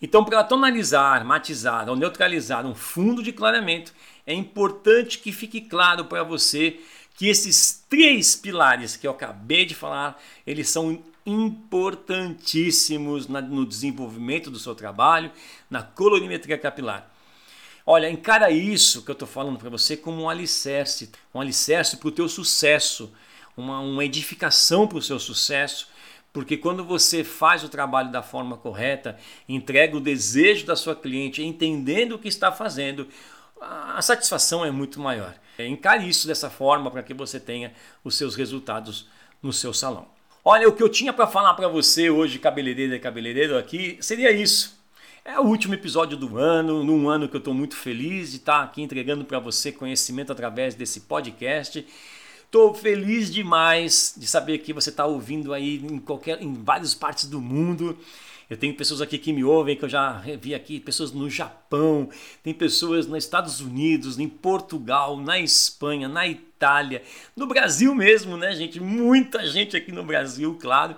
Então, 0.01 0.23
para 0.23 0.41
tonalizar, 0.45 1.25
matizar 1.25 1.89
ou 1.89 1.97
neutralizar 1.97 2.65
um 2.65 2.73
fundo 2.73 3.21
de 3.21 3.33
clareamento, 3.33 3.93
é 4.25 4.33
importante 4.33 5.19
que 5.19 5.33
fique 5.33 5.59
claro 5.59 6.05
para 6.05 6.23
você 6.23 6.79
que 7.15 7.27
esses 7.27 7.83
três 7.89 8.33
pilares 8.33 8.95
que 8.95 9.05
eu 9.05 9.12
acabei 9.12 9.65
de 9.65 9.75
falar, 9.75 10.17
eles 10.47 10.69
são 10.69 11.03
importantíssimos 11.25 13.27
no 13.27 13.65
desenvolvimento 13.65 14.49
do 14.49 14.57
seu 14.57 14.73
trabalho, 14.73 15.29
na 15.69 15.83
colorimetria 15.83 16.57
capilar. 16.57 17.12
Olha, 17.91 18.08
encara 18.08 18.52
isso 18.52 19.02
que 19.02 19.10
eu 19.10 19.13
estou 19.13 19.28
falando 19.28 19.58
para 19.58 19.67
você 19.67 19.97
como 19.97 20.21
um 20.21 20.30
alicerce, 20.30 21.10
um 21.34 21.41
alicerce 21.41 21.97
para 21.97 22.08
o 22.08 22.12
teu 22.12 22.30
sucesso, 22.30 23.12
uma, 23.58 23.80
uma 23.80 24.06
edificação 24.06 24.88
para 24.88 24.99
o 24.99 25.02
seu 25.02 25.17
sucesso, 25.17 25.89
porque 26.32 26.56
quando 26.56 26.86
você 26.86 27.23
faz 27.23 27.63
o 27.63 27.67
trabalho 27.67 28.12
da 28.12 28.21
forma 28.21 28.58
correta, 28.58 29.17
entrega 29.47 29.97
o 29.97 29.99
desejo 29.99 30.67
da 30.67 30.75
sua 30.75 30.95
cliente, 30.95 31.43
entendendo 31.43 32.13
o 32.13 32.19
que 32.19 32.28
está 32.28 32.52
fazendo, 32.52 33.08
a 33.60 33.99
satisfação 34.04 34.63
é 34.63 34.69
muito 34.69 34.99
maior. 34.99 35.34
Encare 35.58 36.08
isso 36.08 36.28
dessa 36.28 36.47
forma 36.47 36.91
para 36.91 37.02
que 37.02 37.15
você 37.15 37.39
tenha 37.39 37.73
os 38.04 38.15
seus 38.15 38.36
resultados 38.36 39.08
no 39.41 39.52
seu 39.52 39.73
salão. 39.73 40.08
Olha, 40.45 40.69
o 40.69 40.73
que 40.73 40.84
eu 40.84 40.89
tinha 40.89 41.12
para 41.12 41.25
falar 41.25 41.56
para 41.56 41.67
você 41.67 42.08
hoje, 42.08 42.38
cabeleireiro 42.38 42.93
e 42.93 42.99
cabeleireiro 42.99 43.58
aqui, 43.58 43.97
seria 43.99 44.32
isso. 44.32 44.79
É 45.32 45.39
o 45.39 45.44
último 45.44 45.76
episódio 45.76 46.18
do 46.18 46.39
ano, 46.39 46.84
num 46.84 47.08
ano 47.08 47.30
que 47.30 47.36
eu 47.36 47.39
estou 47.39 47.54
muito 47.54 47.76
feliz 47.76 48.32
de 48.32 48.38
estar 48.38 48.63
aqui 48.63 48.82
entregando 48.82 49.24
para 49.24 49.38
você 49.38 49.72
conhecimento 49.72 50.32
através 50.32 50.74
desse 50.74 51.02
podcast. 51.02 51.86
Estou 52.44 52.74
feliz 52.74 53.32
demais 53.32 54.15
de 54.18 54.26
saber 54.26 54.58
que 54.58 54.74
você 54.74 54.89
está 54.89 55.06
ouvindo 55.06 55.54
aí 55.54 55.86
em 55.88 56.00
qualquer, 56.00 56.42
em 56.42 56.52
várias 56.56 56.96
partes 56.96 57.26
do 57.26 57.39
mundo. 57.39 57.96
Eu 58.50 58.58
tenho 58.58 58.74
pessoas 58.74 59.02
aqui 59.02 59.20
que 59.20 59.32
me 59.32 59.44
ouvem, 59.44 59.76
que 59.76 59.86
eu 59.86 59.89
já 59.89 60.13
vi 60.42 60.56
aqui, 60.56 60.80
pessoas 60.80 61.12
no 61.12 61.30
Japão, 61.30 62.10
tem 62.42 62.52
pessoas 62.52 63.06
nos 63.06 63.24
Estados 63.24 63.62
Unidos, 63.62 64.18
em 64.18 64.28
Portugal, 64.28 65.15
na 65.15 65.38
Espanha, 65.38 66.08
na 66.08 66.28
Itália, 66.28 67.04
no 67.36 67.46
Brasil 67.46 67.94
mesmo, 67.94 68.36
né, 68.36 68.56
gente? 68.56 68.80
Muita 68.80 69.46
gente 69.46 69.78
aqui 69.78 69.92
no 69.92 70.04
Brasil, 70.04 70.58
claro, 70.60 70.96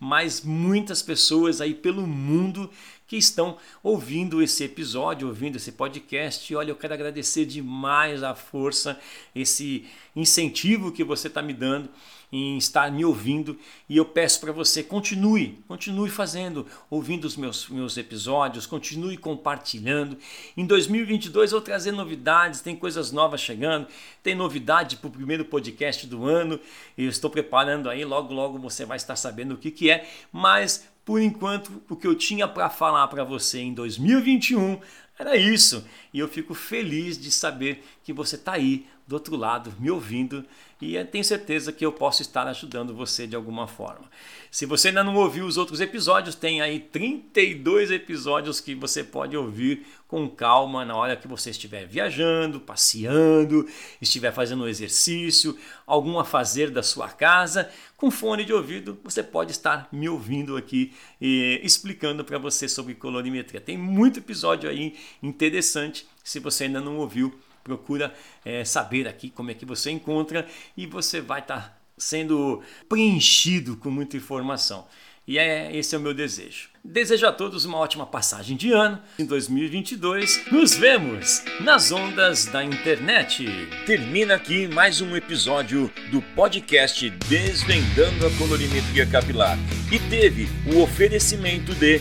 mas 0.00 0.42
muitas 0.42 1.00
pessoas 1.00 1.60
aí 1.60 1.74
pelo 1.74 2.04
mundo 2.04 2.68
que 3.08 3.16
estão 3.16 3.56
ouvindo 3.82 4.42
esse 4.42 4.62
episódio, 4.62 5.28
ouvindo 5.28 5.56
esse 5.56 5.72
podcast. 5.72 6.52
E 6.52 6.54
olha, 6.54 6.70
eu 6.70 6.76
quero 6.76 6.92
agradecer 6.92 7.46
demais 7.46 8.22
a 8.22 8.34
força, 8.34 9.00
esse 9.34 9.86
incentivo 10.14 10.92
que 10.92 11.02
você 11.02 11.26
está 11.26 11.40
me 11.40 11.54
dando 11.54 11.88
em 12.30 12.58
estar 12.58 12.92
me 12.92 13.04
ouvindo 13.04 13.58
e 13.88 13.96
eu 13.96 14.04
peço 14.04 14.40
para 14.40 14.52
você 14.52 14.82
continue, 14.82 15.58
continue 15.66 16.10
fazendo, 16.10 16.66
ouvindo 16.90 17.24
os 17.24 17.36
meus, 17.36 17.68
meus 17.68 17.96
episódios, 17.96 18.66
continue 18.66 19.16
compartilhando. 19.16 20.16
Em 20.56 20.66
2022 20.66 21.52
eu 21.52 21.58
vou 21.58 21.64
trazer 21.64 21.92
novidades, 21.92 22.60
tem 22.60 22.76
coisas 22.76 23.10
novas 23.12 23.40
chegando, 23.40 23.86
tem 24.22 24.34
novidade 24.34 24.96
para 24.96 25.08
o 25.08 25.10
primeiro 25.10 25.44
podcast 25.44 26.06
do 26.06 26.26
ano 26.26 26.60
eu 26.98 27.08
estou 27.08 27.30
preparando 27.30 27.88
aí, 27.88 28.04
logo 28.04 28.34
logo 28.34 28.58
você 28.58 28.84
vai 28.84 28.96
estar 28.98 29.16
sabendo 29.16 29.54
o 29.54 29.56
que, 29.56 29.70
que 29.70 29.90
é, 29.90 30.06
mas 30.30 30.86
por 31.08 31.22
enquanto, 31.22 31.82
o 31.88 31.96
que 31.96 32.06
eu 32.06 32.14
tinha 32.14 32.46
para 32.46 32.68
falar 32.68 33.08
para 33.08 33.24
você 33.24 33.60
em 33.60 33.72
2021 33.72 34.78
era 35.18 35.38
isso. 35.38 35.82
E 36.12 36.18
eu 36.18 36.28
fico 36.28 36.52
feliz 36.52 37.18
de 37.18 37.30
saber 37.30 37.82
que 38.04 38.12
você 38.12 38.36
está 38.36 38.52
aí 38.52 38.86
do 39.08 39.14
outro 39.14 39.34
lado 39.36 39.72
me 39.80 39.90
ouvindo 39.90 40.44
e 40.80 41.02
tenho 41.06 41.24
certeza 41.24 41.72
que 41.72 41.84
eu 41.84 41.90
posso 41.90 42.22
estar 42.22 42.46
ajudando 42.46 42.94
você 42.94 43.26
de 43.26 43.34
alguma 43.34 43.66
forma. 43.66 44.04
Se 44.50 44.64
você 44.64 44.88
ainda 44.88 45.02
não 45.02 45.16
ouviu 45.16 45.44
os 45.44 45.56
outros 45.56 45.80
episódios, 45.80 46.36
tem 46.36 46.60
aí 46.60 46.78
32 46.78 47.90
episódios 47.90 48.60
que 48.60 48.74
você 48.76 49.02
pode 49.02 49.36
ouvir 49.36 49.86
com 50.06 50.28
calma 50.28 50.84
na 50.84 50.94
hora 50.94 51.16
que 51.16 51.26
você 51.26 51.50
estiver 51.50 51.86
viajando, 51.86 52.60
passeando, 52.60 53.66
estiver 54.00 54.30
fazendo 54.30 54.68
exercício, 54.68 55.58
algum 55.86 56.18
a 56.18 56.24
fazer 56.24 56.70
da 56.70 56.82
sua 56.82 57.08
casa, 57.08 57.68
com 57.96 58.10
fone 58.10 58.44
de 58.44 58.52
ouvido, 58.52 58.98
você 59.02 59.22
pode 59.22 59.50
estar 59.50 59.88
me 59.90 60.08
ouvindo 60.08 60.56
aqui 60.56 60.92
e 61.20 61.60
explicando 61.64 62.24
para 62.24 62.38
você 62.38 62.68
sobre 62.68 62.94
colorimetria. 62.94 63.60
Tem 63.60 63.76
muito 63.76 64.20
episódio 64.20 64.70
aí 64.70 64.94
interessante, 65.20 66.06
se 66.22 66.38
você 66.38 66.64
ainda 66.64 66.80
não 66.80 66.98
ouviu, 66.98 67.36
procura 67.68 68.14
é, 68.44 68.64
saber 68.64 69.06
aqui 69.06 69.28
como 69.28 69.50
é 69.50 69.54
que 69.54 69.66
você 69.66 69.90
encontra 69.90 70.46
e 70.74 70.86
você 70.86 71.20
vai 71.20 71.40
estar 71.40 71.60
tá 71.60 71.78
sendo 71.98 72.62
preenchido 72.88 73.76
com 73.76 73.90
muita 73.90 74.16
informação. 74.16 74.86
E 75.26 75.38
é 75.38 75.76
esse 75.76 75.94
é 75.94 75.98
o 75.98 76.00
meu 76.00 76.14
desejo. 76.14 76.70
Desejo 76.82 77.26
a 77.26 77.32
todos 77.32 77.66
uma 77.66 77.76
ótima 77.76 78.06
passagem 78.06 78.56
de 78.56 78.72
ano 78.72 78.98
em 79.18 79.26
2022. 79.26 80.50
Nos 80.50 80.74
vemos 80.74 81.42
nas 81.60 81.92
ondas 81.92 82.46
da 82.46 82.64
internet. 82.64 83.44
Termina 83.84 84.36
aqui 84.36 84.66
mais 84.66 85.02
um 85.02 85.14
episódio 85.14 85.92
do 86.10 86.22
podcast 86.34 87.10
Desvendando 87.28 88.26
a 88.26 88.30
Colorimetria 88.38 89.04
Capilar 89.04 89.58
e 89.92 89.98
teve 89.98 90.48
o 90.72 90.80
oferecimento 90.80 91.74
de 91.74 92.00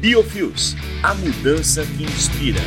Biofios, 0.00 0.74
a 1.02 1.14
mudança 1.14 1.84
que 1.84 2.04
inspira. 2.04 2.60